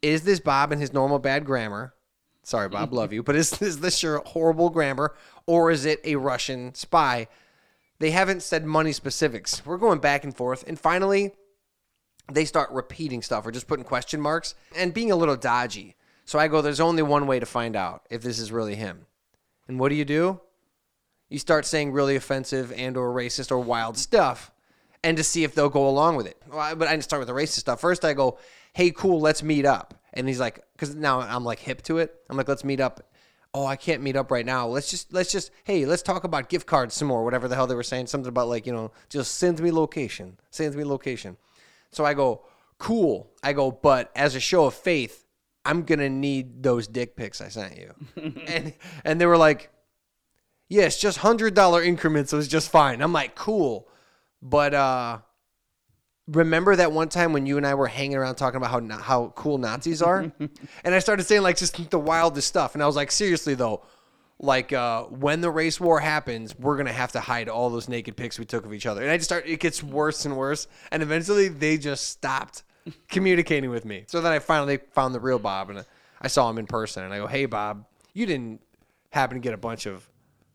[0.00, 1.92] Is this Bob and his normal bad grammar?
[2.44, 5.14] Sorry, Bob, love you, but is, is this your horrible grammar,
[5.44, 7.28] or is it a Russian spy?
[7.98, 9.66] They haven't said money specifics.
[9.66, 11.32] We're going back and forth, and finally,
[12.30, 15.96] they start repeating stuff or just putting question marks and being a little dodgy.
[16.24, 19.06] So I go, there's only one way to find out if this is really him.
[19.66, 20.40] And what do you do?
[21.30, 24.50] You start saying really offensive and or racist or wild stuff
[25.04, 26.40] and to see if they'll go along with it.
[26.48, 27.80] Well, I- but I didn't start with the racist stuff.
[27.80, 28.38] First I go,
[28.72, 29.94] hey, cool, let's meet up.
[30.12, 32.14] And he's like, because now I'm like hip to it.
[32.28, 33.00] I'm like, let's meet up.
[33.54, 34.66] Oh, I can't meet up right now.
[34.66, 37.66] Let's just, let's just, hey, let's talk about gift cards some more, whatever the hell
[37.66, 38.06] they were saying.
[38.08, 41.36] Something about like, you know, just send me location, send me location.
[41.92, 42.44] So I go,
[42.78, 43.30] cool.
[43.42, 45.24] I go, but as a show of faith,
[45.64, 47.94] I'm gonna need those dick pics I sent you.
[48.46, 48.72] and
[49.04, 49.70] and they were like,
[50.68, 53.02] yes, just hundred dollar increments It was just fine.
[53.02, 53.88] I'm like, cool,
[54.40, 55.18] but uh,
[56.26, 59.32] remember that one time when you and I were hanging around talking about how how
[59.34, 60.32] cool Nazis are,
[60.84, 63.82] and I started saying like just the wildest stuff, and I was like, seriously though.
[64.40, 68.16] Like uh, when the race war happens, we're gonna have to hide all those naked
[68.16, 69.46] pics we took of each other, and I just start.
[69.46, 72.62] It gets worse and worse, and eventually they just stopped
[73.08, 74.04] communicating with me.
[74.06, 75.84] So then I finally found the real Bob, and
[76.20, 77.84] I saw him in person, and I go, "Hey, Bob,
[78.14, 78.60] you didn't
[79.10, 80.08] happen to get a bunch of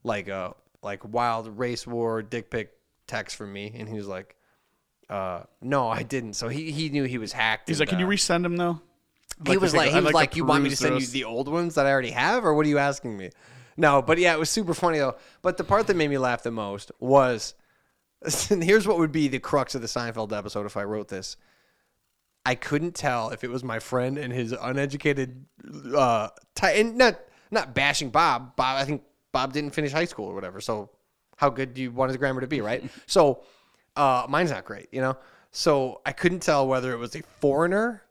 [0.03, 2.71] like uh like wild race war dick pic
[3.05, 4.37] texts from me?" And he was like,
[5.09, 7.67] "Uh, no, I didn't." So he he knew he was hacked.
[7.67, 8.79] He's and, like, can you uh, resend him though?
[9.41, 11.23] I'd he was like, he was to like, you want me to send you the
[11.25, 13.31] old ones that I already have, or what are you asking me?
[13.77, 15.15] No, but yeah, it was super funny though.
[15.41, 17.55] But the part that made me laugh the most was,
[18.49, 21.37] and here's what would be the crux of the Seinfeld episode if I wrote this.
[22.45, 25.45] I couldn't tell if it was my friend and his uneducated,
[25.95, 27.19] uh, ty- and not
[27.51, 28.55] not bashing Bob.
[28.55, 30.59] Bob, I think Bob didn't finish high school or whatever.
[30.59, 30.89] So,
[31.37, 32.89] how good do you want his grammar to be, right?
[33.05, 33.43] so,
[33.95, 35.17] uh, mine's not great, you know.
[35.51, 38.03] So I couldn't tell whether it was a foreigner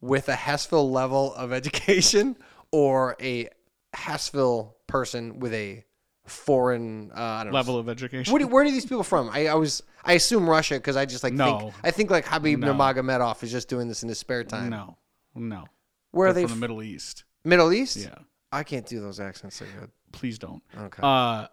[0.00, 2.36] with a Hessville level of education
[2.70, 3.48] or a
[3.94, 5.84] Hessville person with a
[6.26, 7.10] foreign.
[7.14, 7.56] Uh, I don't know.
[7.58, 8.32] Level of education.
[8.32, 9.28] Where do, where are these people from?
[9.30, 11.58] I, I was I assume Russia because I just like No.
[11.60, 12.72] think I think like Habib No.
[12.74, 14.70] Nurmagomedov is just doing this in his spare time.
[14.70, 14.96] No,
[15.34, 15.64] no.
[16.12, 16.46] Where are They're they?
[16.48, 17.24] from f- the Middle East?
[17.44, 17.96] Middle East.
[17.96, 18.14] Yeah.
[18.52, 19.90] I can't do those accents so good.
[20.12, 20.62] Please don't.
[20.78, 21.00] Okay.
[21.02, 21.46] Uh,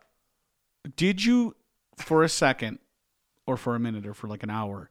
[0.97, 1.55] did you,
[1.97, 2.79] for a second,
[3.47, 4.89] or for a minute, or for like an hour,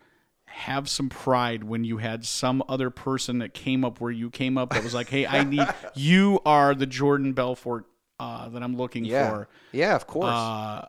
[0.51, 4.59] have some pride when you had some other person that came up where you came
[4.59, 7.87] up that was like, "Hey, I need you are the Jordan Belfort
[8.19, 9.29] uh, that I'm looking yeah.
[9.31, 10.27] for." Yeah, of course.
[10.27, 10.87] Uh,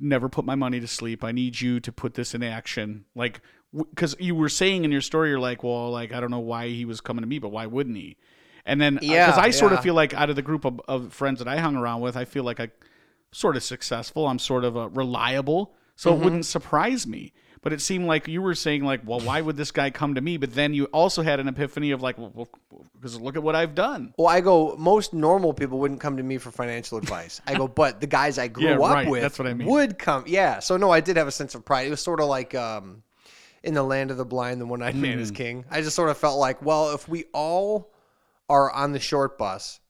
[0.00, 1.24] never put my money to sleep.
[1.24, 3.04] I need you to put this in action.
[3.14, 3.40] Like,
[3.72, 6.68] because you were saying in your story, you're like, well, like I don't know why
[6.68, 8.16] he was coming to me, but why wouldn't he?
[8.66, 10.80] And then, yeah, because Yeah, I sort of feel like out of the group of,
[10.86, 12.70] of friends that I hung around with, I feel like I
[13.32, 14.26] sort of successful.
[14.28, 16.20] I'm sort of uh, reliable, so Mm-hmm.
[16.20, 17.32] it wouldn't surprise me.
[17.62, 20.20] But it seemed like you were saying like, well, why would this guy come to
[20.22, 20.38] me?
[20.38, 22.48] But then you also had an epiphany of like, well,
[22.94, 24.14] because look at what I've done.
[24.16, 24.74] well, I go.
[24.78, 27.42] Most normal people wouldn't come to me for financial advice.
[27.46, 29.68] I go, but the guys I grew Yeah, up right, with that's what I mean.
[29.68, 30.24] would come.
[30.26, 30.60] Yeah.
[30.60, 31.86] So no, I did have a sense of pride.
[31.86, 33.02] It was sort of like um,
[33.62, 35.20] in the land of the blind, the one-eyed man Hmm.
[35.20, 35.66] is king.
[35.70, 37.92] I just sort of felt like, well, if we all
[38.48, 39.80] are on the short bus,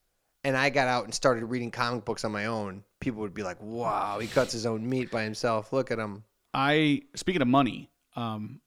[0.43, 3.43] and I got out and started reading comic books on my own, people would be
[3.43, 5.71] like, wow, he cuts his own meat by himself.
[5.71, 6.23] Look at him.
[6.53, 8.61] I speaking of money, um,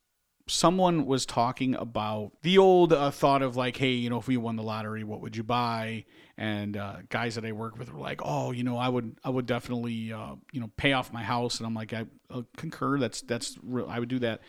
[0.46, 4.36] someone was talking about the old uh, thought of like, hey, you know, if we
[4.36, 6.04] won the lottery, what would you buy?
[6.36, 9.30] And uh, guys that I work with were like, oh, you know, I would, I
[9.30, 11.58] would definitely, uh, you know, pay off my house.
[11.58, 12.98] And I'm like, I uh, concur.
[12.98, 13.88] That's that's real.
[13.88, 14.40] I would do that.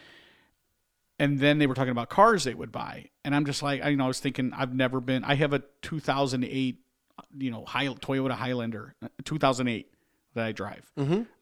[1.17, 3.89] And then they were talking about cars they would buy, and I'm just like, I,
[3.89, 5.23] you know, I was thinking, I've never been.
[5.23, 6.77] I have a 2008,
[7.38, 9.93] you know, High, Toyota Highlander, uh, 2008
[10.33, 10.91] that I drive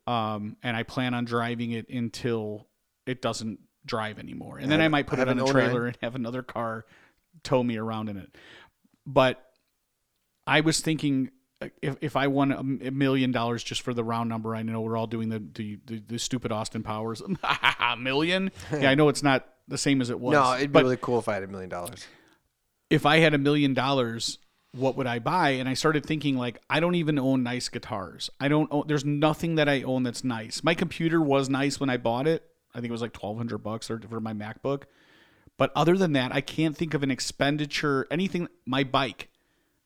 [0.08, 2.68] um, and I plan on driving it until
[3.06, 4.58] it doesn't drive anymore.
[4.58, 5.54] And then I might put I it on a an 09.
[5.54, 6.86] trailer and have another car
[7.44, 8.36] tow me around in it.
[9.06, 9.44] But
[10.48, 11.32] I was thinking
[11.62, 14.82] uh, if, if I won a million dollars just for the round number, I know
[14.82, 17.22] we're all doing the the, the, the stupid Austin Powers
[17.80, 18.52] a million.
[18.72, 20.34] Yeah, I know it's not the same as it was.
[20.34, 22.06] No, it'd be really cool if I had a million dollars.
[22.90, 24.40] if I had a million dollars,
[24.74, 25.52] what would I buy?
[25.52, 28.30] And I started thinking like I don't even own nice guitars.
[28.40, 30.64] I don't own there's nothing that I own that's nice.
[30.64, 32.44] My computer was nice when I bought it.
[32.74, 34.84] I think it was like 1200 bucks or for my MacBook.
[35.58, 39.30] But other than that, I can't think of an expenditure anything my bike.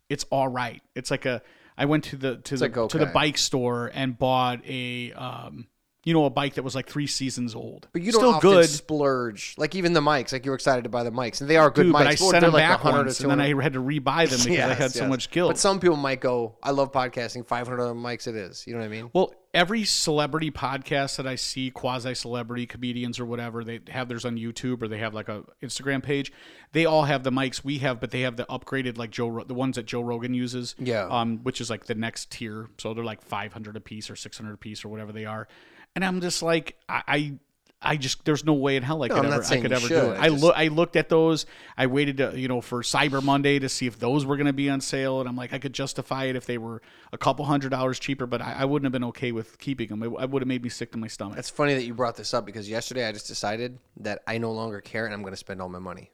[0.09, 0.81] It's all right.
[0.95, 1.41] It's like a
[1.77, 5.67] I went to the to the like, to the bike store and bought a um
[6.07, 7.89] you know a bike that was like 3 seasons old.
[7.91, 8.69] But you don't Still good.
[8.69, 9.55] splurge.
[9.57, 11.69] Like even the mics, like you were excited to buy the mics, and they are
[11.69, 11.99] good Dude, mics.
[11.99, 14.29] but I sent them like back 100 or once, and then I had to rebuy
[14.29, 15.49] them because I Yes, had so much guilt.
[15.49, 17.45] But some people might go, "I love podcasting.
[17.45, 19.09] 500 other mics, it is." You know what I mean?
[19.11, 24.23] Well, every celebrity podcast that I see, quasi celebrity comedians or whatever, they have theirs
[24.23, 26.31] on YouTube or they have like a Instagram page.
[26.71, 29.53] They all have the mics we have, but they have the upgraded like Joe, the
[29.53, 30.73] ones that Joe Rogan uses.
[30.79, 31.07] Yeah.
[31.09, 32.69] Um, which is like the next tier.
[32.77, 35.49] So they're like 500 a piece or 600 a piece or whatever they are.
[35.97, 37.03] And I'm just like, I.
[37.07, 37.33] I
[37.79, 39.95] I just there's no way in hell I could I'm ever I could ever do
[40.11, 40.17] it.
[40.17, 41.45] I I just- look I looked at those.
[41.77, 44.51] I waited to, you know for Cyber Monday to see if those were going to
[44.53, 46.81] be on sale, and I'm like I could justify it if they were
[47.13, 50.01] a couple hundred dollars cheaper, but I, I wouldn't have been okay with keeping them.
[50.01, 51.37] It, it would have made me sick to my stomach.
[51.37, 54.53] It's funny that you brought this up because yesterday I just decided that I no
[54.53, 56.09] longer care and I'm going to spend all my money.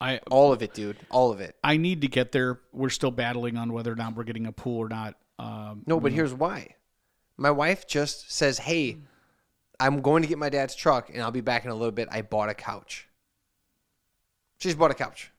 [0.00, 0.98] I All of it, dude.
[1.10, 1.56] All of it.
[1.64, 2.60] I need to get there.
[2.72, 5.16] We're still battling on whether or not we're getting a pool or not.
[5.40, 6.76] Um, No, but here's why.
[7.36, 8.98] My wife just says, "Hey,
[9.84, 12.08] I'm going to get my dad's truck and I'll be back in a little bit.
[12.10, 13.08] I bought a couch."
[14.58, 15.30] She just bought a couch.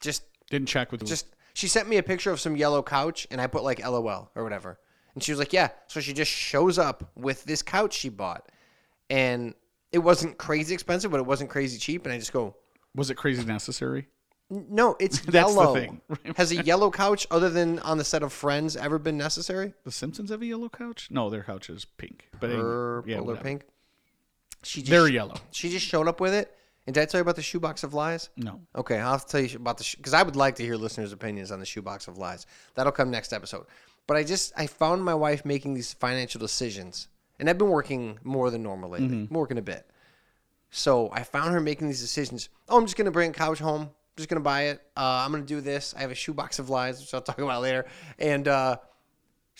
[0.00, 3.40] Just didn't check with just she sent me a picture of some yellow couch and
[3.40, 4.78] I put like LOL or whatever.
[5.14, 8.48] And she was like, "Yeah." So she just shows up with this couch she bought.
[9.10, 9.54] And
[9.92, 12.56] it wasn't crazy expensive, but it wasn't crazy cheap and I just go,
[12.94, 14.08] was it crazy necessary?
[14.48, 16.00] "No, it's That's the yellow." thing.
[16.36, 19.74] Has a yellow couch other than on the set of Friends ever been necessary?
[19.84, 21.08] The Simpsons have a yellow couch?
[21.10, 22.28] No, their couch is pink.
[22.40, 23.44] But anyway, Purple yeah, or whatever.
[23.44, 23.64] pink?
[24.62, 25.34] She just They're yellow.
[25.50, 26.56] She just showed up with it.
[26.86, 28.30] And did I tell you about the shoebox of lies?
[28.36, 28.60] No.
[28.74, 31.12] Okay, I'll have to tell you about the because I would like to hear listeners'
[31.12, 32.46] opinions on the shoebox of lies.
[32.74, 33.66] That'll come next episode.
[34.08, 37.06] But I just I found my wife making these financial decisions,
[37.38, 39.06] and I've been working more than normal lately.
[39.30, 39.86] I'm working a bit,
[40.70, 42.48] so I found her making these decisions.
[42.68, 43.82] Oh, I'm just gonna bring a couch home.
[43.82, 44.82] I'm just gonna buy it.
[44.96, 45.94] Uh, I'm gonna do this.
[45.96, 47.86] I have a shoebox of lies, which I'll talk about later.
[48.18, 48.78] And uh,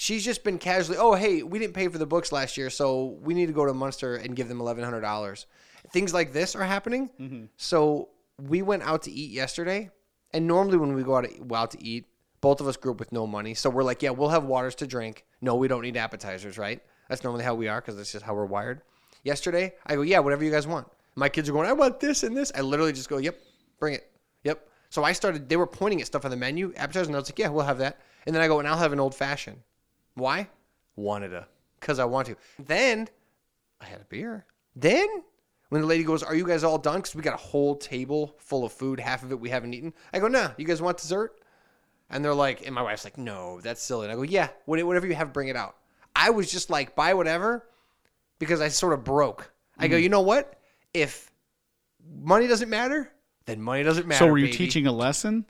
[0.03, 0.99] she's just been casually.
[0.99, 3.65] Oh, hey, we didn't pay for the books last year, so we need to go
[3.65, 5.47] to Munster and give them eleven hundred dollars.
[5.93, 7.09] Things like this are happening.
[7.21, 7.45] Mm-hmm.
[7.57, 9.91] So we went out to eat yesterday,
[10.35, 12.07] and normally when we go out to, out to eat,
[12.41, 14.75] both of us grew up with no money, so we're like, yeah, we'll have waters
[14.77, 15.25] to drink.
[15.41, 16.83] No, we don't need appetizers, right?
[17.09, 18.83] That's normally how we are because that's just how we're wired.
[19.23, 20.89] Yesterday, I go, yeah, whatever you guys want.
[21.15, 22.51] My kids are going, I want this and this.
[22.57, 23.39] I literally just go, yep,
[23.79, 24.11] bring it,
[24.43, 24.67] yep.
[24.91, 25.49] So I started.
[25.49, 27.65] They were pointing at stuff on the menu, appetizers, and I was like, yeah, we'll
[27.65, 28.01] have that.
[28.27, 29.59] And then I go, and I'll have an old fashioned.
[30.15, 30.49] Why?
[30.97, 31.47] Wanted to.
[31.81, 32.37] because I want to.
[32.59, 33.09] Then
[33.81, 34.45] I had a beer.
[34.77, 35.09] Then
[35.71, 38.35] when the lady goes, "Are you guys all done?" Because we got a whole table
[38.39, 39.93] full of food, half of it we haven't eaten.
[40.13, 41.39] I go, "Nah, you guys want dessert?"
[42.11, 45.07] And they're like, and my wife's like, "No, that's silly." And I go, "Yeah, whatever
[45.07, 45.77] you have, bring it out."
[46.15, 47.67] I was just like, "Buy whatever,"
[48.39, 49.51] because I sort of broke.
[49.79, 49.91] I Mm-hmm.
[49.93, 50.61] go, "You know what?
[50.93, 51.33] If
[52.23, 53.11] money doesn't matter,
[53.47, 55.47] then money doesn't matter." So were you baby." teaching a lesson?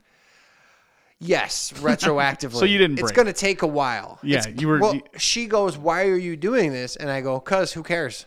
[1.23, 2.53] Yes, retroactively.
[2.59, 4.19] So you didn't It's going to take a while.
[4.23, 7.21] Yeah, It's- you were- Well, you- she goes, "Why are you doing this?" And I
[7.21, 8.25] go, "Cause who cares?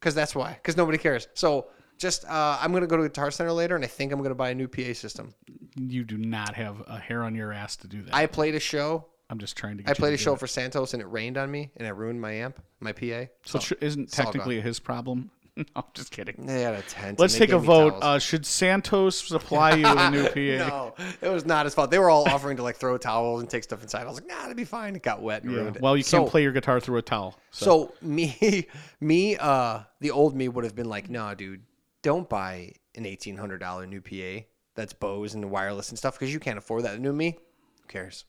[0.00, 0.58] Cause that's why.
[0.62, 1.66] Cause nobody cares." So
[1.98, 4.30] just, uh, I'm going to go to Guitar Center later, and I think I'm going
[4.30, 5.34] to buy a new PA system.
[5.76, 8.14] You do not have a hair on your ass to do that.
[8.14, 9.06] I played a show.
[9.28, 9.82] I'm just trying to.
[9.84, 10.40] Get I played to a show it.
[10.40, 13.26] for Santos, and it rained on me, and it ruined my amp, my PA.
[13.44, 15.30] So it sh- isn't technically his problem.
[15.76, 16.46] no, I'm just kidding.
[16.46, 17.18] They had a tent.
[17.18, 17.98] Let's take a vote.
[18.02, 20.24] Uh, should Santos supply you with a new
[20.58, 20.68] PA?
[20.68, 21.90] no, it was not his fault.
[21.90, 24.02] They were all offering to like throw towels and take stuff inside.
[24.02, 24.96] I was like, nah, it'd be fine.
[24.96, 25.82] It got wet and ruined it.
[25.82, 27.36] Well, you can't So- play your guitar through a towel.
[27.50, 28.66] So, So me,
[29.00, 31.62] me, uh, the old me would have been like, "Nah, dude,
[32.02, 34.44] don't buy an eighteen hundred dollar new PA
[34.74, 37.38] that's Bose and wireless and stuff because you can't afford that." The new me,
[37.82, 38.24] who cares?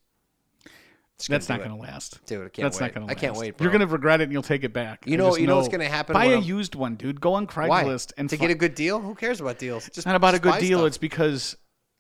[1.21, 2.19] Just that's not going to last.
[2.25, 2.87] Dude, I can't That's wait.
[2.87, 3.57] not going to I can't wait.
[3.57, 3.65] Bro.
[3.65, 5.05] You're going to regret it and you'll take it back.
[5.07, 7.19] You I know- you know what's gonna happen Buy a I'm- used one, dude.
[7.21, 8.99] Go on why Craigslist and to get a good deal.
[8.99, 9.85] Who cares about deals?
[9.85, 10.79] Just It's not about a good deal.
[10.79, 10.87] stuff.
[10.87, 11.57] It's because,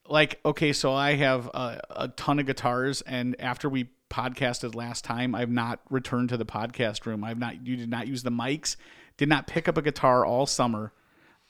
[0.07, 5.03] like, okay, so I have a, a ton of guitars, and after we podcasted last
[5.05, 7.23] time, I've not returned to the podcast room.
[7.23, 7.65] I've not.
[7.65, 8.75] You did not use the mics.
[9.17, 10.91] Did not pick up a guitar all summer,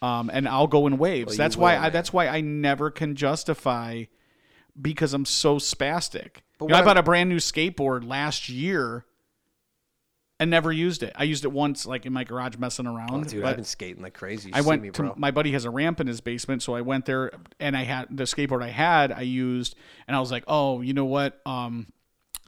[0.01, 1.33] um, and I'll go in waves.
[1.33, 1.75] you that's why.
[1.77, 4.03] will, I, that's why I never can justify
[4.79, 6.37] because I'm so spastic.
[6.61, 9.05] You know, I bought a brand new skateboard last year.
[10.39, 11.13] And never used it.
[11.15, 13.11] I used it once, like in my garage, messing around.
[13.13, 14.49] Oh, dude, I've been skating like crazy.
[14.49, 16.81] You I went me, to my buddy has a ramp in his basement, so I
[16.81, 19.75] went there and I had the skateboard I had I used,
[20.07, 21.39] and I was like, oh, you know what?
[21.45, 21.93] Um,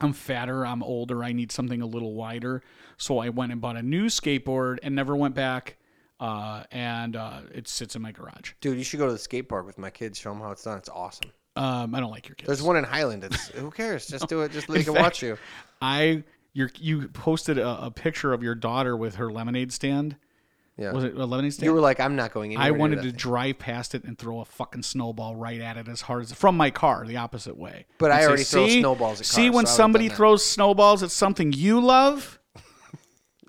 [0.01, 2.63] I'm fatter, I'm older, I need something a little wider,
[2.97, 5.77] so I went and bought a new skateboard and never went back.
[6.19, 8.53] Uh, and uh, it sits in my garage.
[8.59, 10.17] Dude, you should go to the skate park with my kids.
[10.17, 10.79] Show them how it's done.
[10.79, 11.31] It's awesome.
[11.55, 12.47] Um, I don't like your kids.
[12.47, 13.23] There's one in Highland.
[13.23, 14.07] It's who cares?
[14.07, 14.51] Just do it.
[14.51, 15.37] Just they can fact, watch you.
[15.81, 16.23] I
[16.53, 20.15] you you posted a, a picture of your daughter with her lemonade stand.
[20.77, 20.91] Yeah.
[20.91, 21.65] Was it a lemonade stand?
[21.65, 22.65] You were like, I'm not going anywhere.
[22.67, 26.01] I wanted to drive past it and throw a fucking snowball right at it as
[26.01, 27.85] hard as from my car, the opposite way.
[27.99, 28.79] But And I say, already throw "See?
[28.79, 32.39] snowballs at See when so somebody throws snowballs at something you love?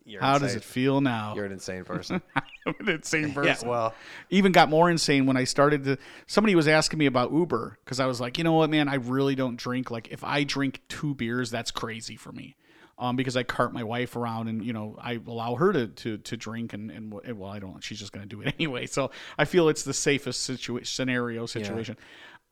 [0.07, 1.35] You're How does it feel now?
[1.35, 2.21] You're an insane person.
[2.67, 3.67] I'm an insane person.
[3.67, 3.71] yeah.
[3.71, 3.95] Well,
[4.31, 5.99] Even got more insane when I started to.
[6.27, 8.97] Somebody was asking me about Uber because I was like, you know what, man, I
[8.97, 9.91] really don't drink.
[9.91, 12.57] Like, if I drink two beers, that's crazy for me.
[12.97, 16.17] Um, because I cart my wife around and you know I allow her to to,
[16.17, 19.47] to drink and, and well I don't she's just gonna do it anyway so I
[19.47, 21.97] feel it's the safest situa- scenario situation.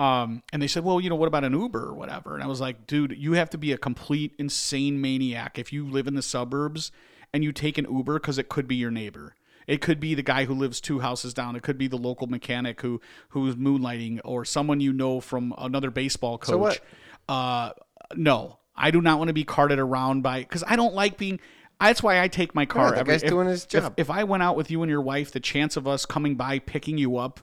[0.00, 2.34] Um, and they said, well, you know, what about an Uber or whatever?
[2.34, 5.86] And I was like, dude, you have to be a complete insane maniac if you
[5.86, 6.90] live in the suburbs
[7.32, 9.34] and you take an Uber because it could be your neighbor.
[9.66, 11.54] It could be the guy who lives two houses down.
[11.56, 15.90] It could be the local mechanic who who's moonlighting or someone you know from another
[15.90, 16.48] baseball coach.
[16.48, 16.80] So what?
[17.28, 17.70] Uh,
[18.16, 21.38] no, I do not want to be carted around by because I don't like being.
[21.80, 22.94] That's why I take my car.
[22.94, 23.94] every, guy's if- doing his job.
[23.96, 26.58] if I went out with you and your wife, the chance of us coming by,
[26.60, 27.40] picking you up,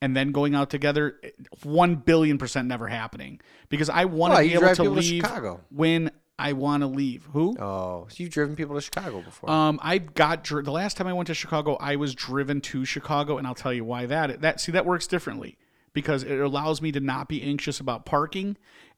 [0.00, 1.20] and then going out together,
[1.64, 3.40] one billion percent never happening.
[3.68, 5.60] Because I want Why, to be able to to leave Chicago.
[5.70, 6.10] when
[6.40, 7.28] I want to leave.
[7.32, 7.56] Who?
[7.58, 9.50] oh, so you've driven people to Chicago before.
[9.50, 12.84] Um, I got dri- the last time I went to Chicago, I was driven to
[12.84, 15.58] Chicago, and I'll tell you why that that see that works differently
[15.92, 18.56] because it allows me to not be anxious about parking.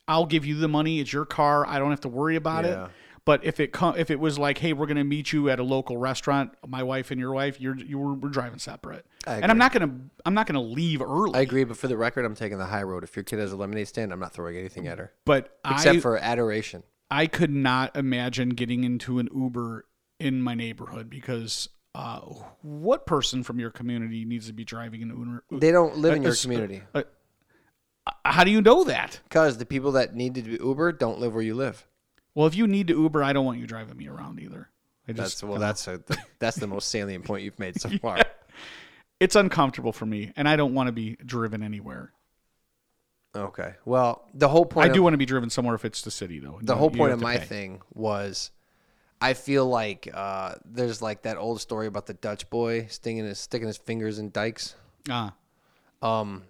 [0.09, 1.66] I'll give you the money; it's your car.
[1.66, 2.84] I don't have to worry about Yeah.
[2.86, 2.90] it.
[3.24, 5.62] But if it com- if it was like, hey, we're gonna meet you at a
[5.62, 9.59] local restaurant, my wife and your wife, you're you were we're driving separate, and I'm
[9.59, 9.93] not gonna
[10.26, 11.38] I'm not gonna leave early.
[11.38, 13.05] I agree, but for the record, I'm taking the high road.
[13.05, 15.99] If your kid has a lemonade stand, I'm not throwing anything at her but except
[15.99, 16.82] I for adoration.
[17.13, 19.85] I could not imagine getting into an Uber
[20.19, 22.21] in my neighborhood because uh,
[22.63, 25.45] what person from your community needs to be driving an Uber?
[25.61, 27.03] They don't live in uh, your it's- uh, community uh,
[28.25, 29.21] How do you know that?
[29.25, 31.87] because the people that need to be Uber don't live where you live.
[32.35, 34.71] Well, if you need to Uber, I don't want you driving me around either.
[35.07, 36.01] I just, That's well, that's a,
[36.39, 38.21] that's the most salient point you've made so far.
[39.21, 42.13] it's uncomfortable for me, and I don't want to be driven anywhere.
[43.35, 43.74] Okay.
[43.87, 44.85] Well, the whole point.
[44.85, 46.59] I of, do want to be driven somewhere if it's the city, though.
[46.62, 47.45] the You- whole point of my pay.
[47.47, 48.51] thing was
[49.22, 53.39] I feel like uh, there's like that old story about the Dutch boy sticking his
[53.39, 54.74] sticking his fingers in dikes.
[55.09, 55.35] Ah,
[56.03, 56.43] Um,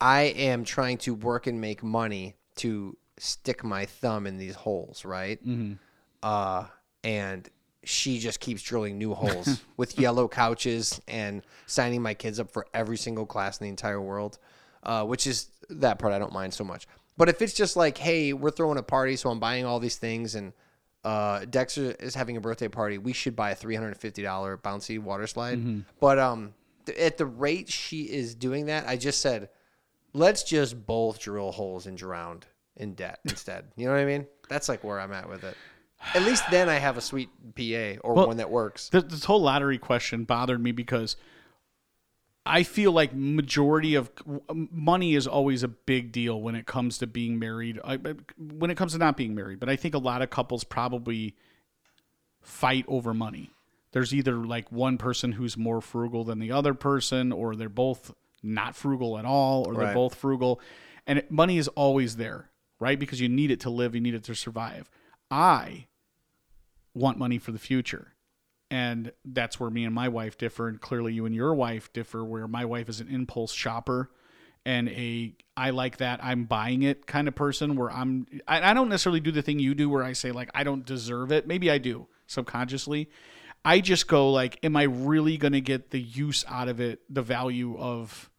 [0.00, 5.04] I am trying to work and make money to stick my thumb in these holes,
[5.04, 5.44] right?
[5.46, 5.78] mhm.
[6.22, 6.66] Uh,
[7.04, 7.48] and
[7.84, 12.66] she just keeps drilling new holes with yellow couches and signing my kids up for
[12.72, 14.38] every single class in the entire world,
[14.82, 16.86] uh, which is that part I don't mind so much.
[17.16, 19.96] But if it's just like, hey, we're throwing a party, so I'm buying all these
[19.96, 20.52] things, and
[21.04, 22.98] uh, Dexter is having a birthday party.
[22.98, 25.58] We should buy a three hundred and fifty dollar bouncy water slide.
[25.58, 25.80] Mm-hmm.
[26.00, 26.54] But um,
[26.86, 29.50] th- at the rate she is doing that, I just said,
[30.12, 32.42] let's just both drill holes and drown
[32.76, 33.66] in debt instead.
[33.76, 34.26] You know what I mean?
[34.48, 35.56] That's like where I'm at with it.
[36.14, 38.88] At least then I have a sweet PA or Well, one that works.
[38.88, 41.16] This whole lottery question bothered me because
[42.44, 44.10] I feel like majority of
[44.50, 47.78] money is always a big deal when it comes to being married.
[48.36, 51.36] When it comes to not being married, but I think a lot of couples probably
[52.40, 53.50] fight over money.
[53.92, 58.12] There's either like one person who's more frugal than the other person, or they're both
[58.42, 59.94] not frugal at all, or they're Right.
[59.94, 60.60] both frugal,
[61.06, 62.98] and it, money is always there, right?
[62.98, 64.90] Because you need it to live, you need it to survive.
[65.30, 65.86] I
[66.94, 68.14] want money for the future
[68.72, 72.24] and that's where me and my wife differ and clearly you and your wife differ
[72.24, 74.10] where my wife is an impulse shopper
[74.64, 78.74] and a i like that i'm buying it kind of person where i'm I, I
[78.74, 81.46] don't necessarily do the thing you do where i say like i don't deserve it
[81.46, 83.10] maybe i do subconsciously
[83.64, 87.00] i just go like am i really going to get the use out of it
[87.10, 88.30] the value of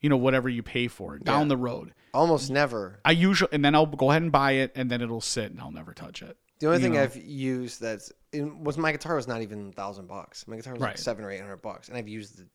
[0.00, 1.48] you know whatever you pay for it down Yeah.
[1.48, 2.98] the road Almost never.
[3.04, 5.60] i usually and then i'll go ahead and buy it and then it'll sit and
[5.60, 7.02] i'll never touch it The only you thing know?
[7.02, 10.46] I've used that's in, was my guitar was not even a thousand bucks.
[10.48, 10.98] My guitar was like Right.
[10.98, 12.46] seven or eight hundred bucks, and I've used the,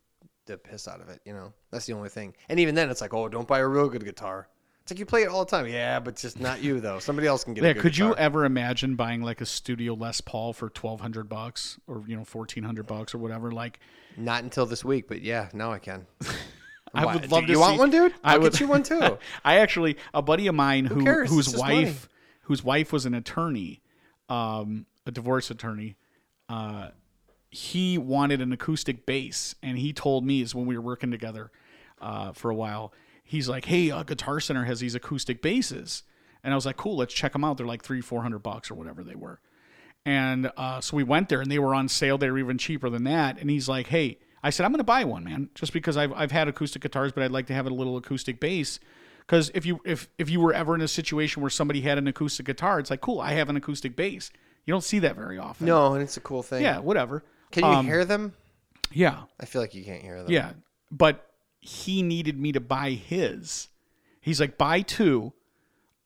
[0.46, 1.20] the piss out of it.
[1.26, 2.34] You know, that's the only thing.
[2.50, 4.48] And even then, it's like, oh, don't buy a real good guitar.
[4.82, 5.68] It's like you play it all the time.
[5.68, 7.00] Yeah, but just not you though.
[7.00, 7.64] Somebody else can get.
[7.66, 11.78] Yeah, could you ever imagine buying like a studio Les Paul for twelve hundred bucks
[11.88, 13.52] or you know fourteen hundred bucks or whatever?
[13.52, 13.80] Like,
[14.16, 16.08] Not until this week, but yeah, now I can.
[16.94, 18.14] I would love do to You want one, dude?
[18.24, 19.18] I I'll would- get you one too.
[19.44, 21.30] I actually a buddy of mine who cares?
[21.30, 21.96] whose wife money.
[22.44, 23.82] whose wife was an attorney,
[24.30, 25.96] um, a divorce attorney.
[26.50, 26.90] Uh,
[27.50, 31.52] he wanted an acoustic bass, and he told me is when we were working together
[32.02, 32.94] uh, for a while.
[33.24, 36.04] He's like, "Hey, uh, Guitar Center has these acoustic basses,"
[36.44, 37.58] and I was like, "Cool, let's check them out.
[37.58, 39.40] They're like three, four hundred bucks or whatever they were."
[40.06, 42.18] And uh, so we went there, and they were on sale.
[42.18, 43.40] They were even cheaper than that.
[43.40, 46.14] And he's like, "Hey," I said, "I'm going to buy one, man, just because I've
[46.14, 48.80] I've had acoustic guitars, but I'd like to have a little acoustic bass."
[49.28, 52.08] Because if you if if you were ever in a situation where somebody had an
[52.08, 54.32] acoustic guitar, it's like, cool, I have an acoustic bass.
[54.66, 55.68] You don't see that very often.
[55.68, 56.64] no, and it's a cool thing.
[56.64, 57.24] Yeah, whatever.
[57.52, 58.34] Can you Um, hear them?
[58.92, 60.32] Yeah, I feel like you can't hear them.
[60.32, 60.54] yeah.
[60.90, 61.26] But
[61.60, 63.68] he needed me to buy his.
[64.22, 65.34] He's like, buy two.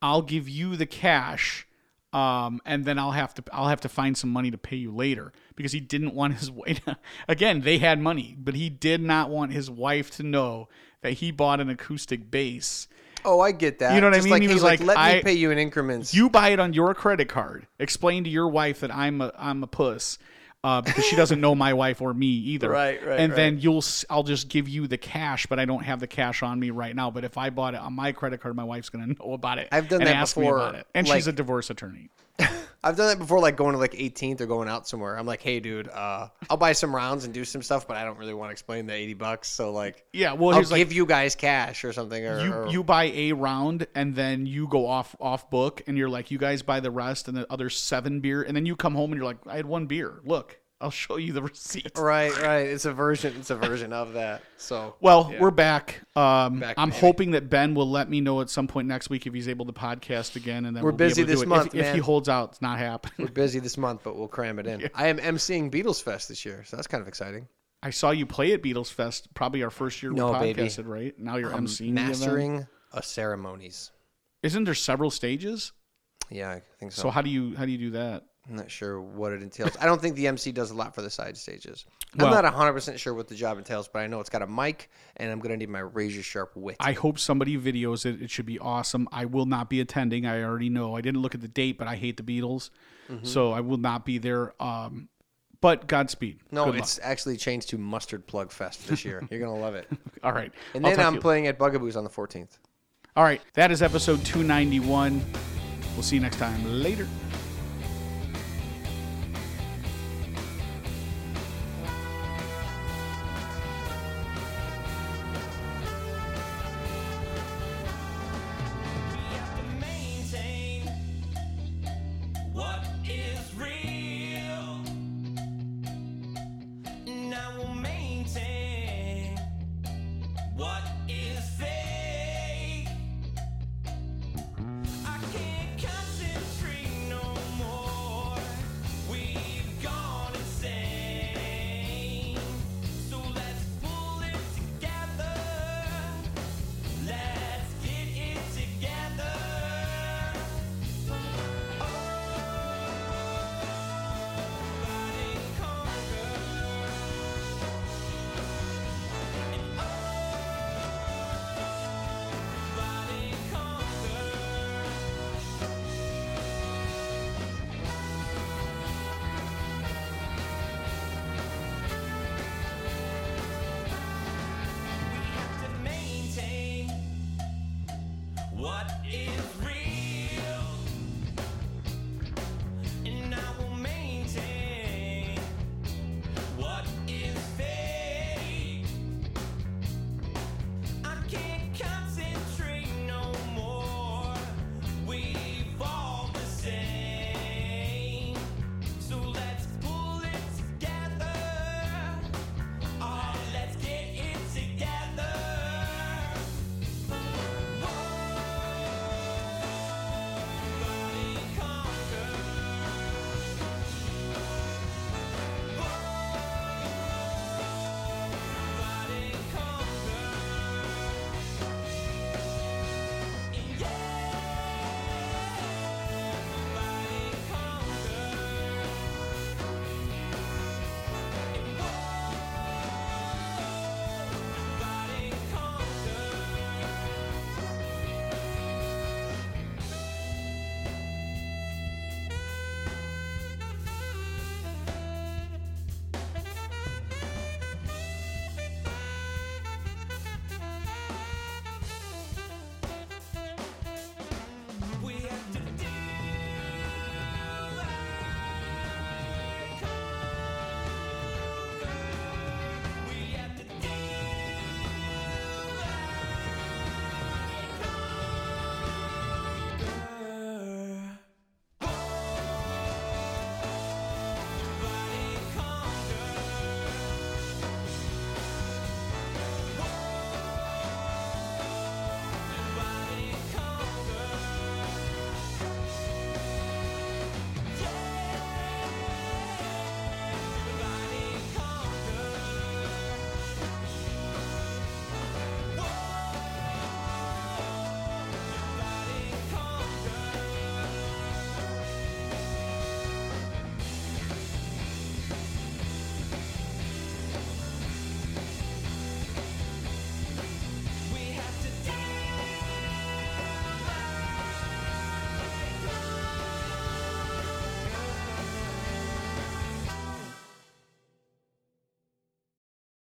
[0.01, 1.67] I'll give you the cash,
[2.13, 4.91] um, and then I'll have to I'll have to find some money to pay you
[4.91, 6.81] later because he didn't want his wife.
[7.27, 10.69] Again, they had money, but he did not want his wife to know
[11.01, 12.87] that he bought an acoustic bass.
[13.25, 13.93] Oh, I get that.
[13.95, 14.31] You know what I Just mean?
[14.33, 16.13] Like, He was like, like, let me pay you in increments.
[16.13, 17.67] You buy it on your credit card.
[17.79, 20.17] Explain to your wife that I'm a I'm a puss.
[20.63, 22.69] Uh, because she doesn't know my wife or me either.
[22.81, 23.35] Right, right, And right.
[23.35, 26.59] then you'll, I'll just give you the cash, but I don't have the cash on
[26.59, 27.09] me right now.
[27.09, 29.69] But if I bought it on my credit card, my wife's gonna know about it.
[29.71, 30.85] I've done and that ask before, Me about it.
[30.93, 32.09] And like- she's a divorce attorney.
[32.83, 35.15] I've done that before, like going to like 18th or going out somewhere.
[35.15, 38.03] I'm like, hey, dude, uh, I'll buy some rounds and do some stuff, but I
[38.03, 39.47] don't really want to explain the 80 bucks.
[39.49, 40.33] So like, Yeah.
[40.33, 42.25] Well, I'll he's like, give you guys cash or something.
[42.25, 45.95] Or, you or- you buy a round and then you go off off book and
[45.95, 48.75] you're like, you guys buy the rest and the other seven beer, and then you
[48.75, 50.19] come home and you're like, I had one beer.
[50.25, 51.91] Look, I'll show you the receipt.
[51.97, 52.65] right, right.
[52.67, 53.35] It's a version.
[53.37, 54.41] It's a version of that.
[54.57, 55.39] So Well, yeah.
[55.39, 56.01] we're back.
[56.15, 56.99] Um, Back, I'm baby.
[57.01, 59.65] hoping that Ben will let me know at some point next week if he's able
[59.67, 61.47] to podcast again, and then We're we'll be busy able to do this it.
[61.47, 63.13] month, If, if he holds out, it's not happening.
[63.19, 64.89] we're busy this month, but we'll cram it in.
[64.95, 67.47] I am emceeing Beatles Fest this year, so that's kind of exciting.
[67.83, 70.63] I saw you play at Beatles Fest, probably our first year No, we baby.
[70.63, 71.17] podcasted, right?
[71.17, 73.91] Now you're I'm emceeing mastering a ceremonies.
[74.43, 75.71] Isn't there several stages?
[76.29, 77.03] Yeah, I think so.
[77.03, 78.23] So how do you how do you do that?
[78.51, 79.77] I'm not sure what it entails.
[79.79, 81.85] I don't think the MC does a lot for the side stages.
[82.17, 84.47] Well- I'm not 100% sure what the job entails, but I know it's got a
[84.47, 86.75] mic and I'm going to need my razor sharp wit.
[86.81, 88.21] I hope somebody videos it.
[88.21, 89.07] It should be awesome.
[89.11, 90.25] I will not be attending.
[90.25, 90.95] I already know.
[90.97, 92.69] I didn't look at the date, but I hate the Beatles,
[93.09, 93.25] Mm-hmm.
[93.25, 94.53] so I will not be there.
[94.61, 95.07] Um,
[95.61, 96.39] but Godspeed.
[96.51, 96.83] no, Good luck.
[96.83, 99.25] it's actually changed to Mustard Plug Fest this year.
[99.31, 99.87] You're going to love it.
[100.23, 100.51] all right.
[100.73, 102.57] And I'll then I'm playing at Bugaboos on the 14th.
[103.15, 105.21] All right, that is episode 291.
[105.93, 106.63] We'll see you next time.
[106.81, 107.07] Later.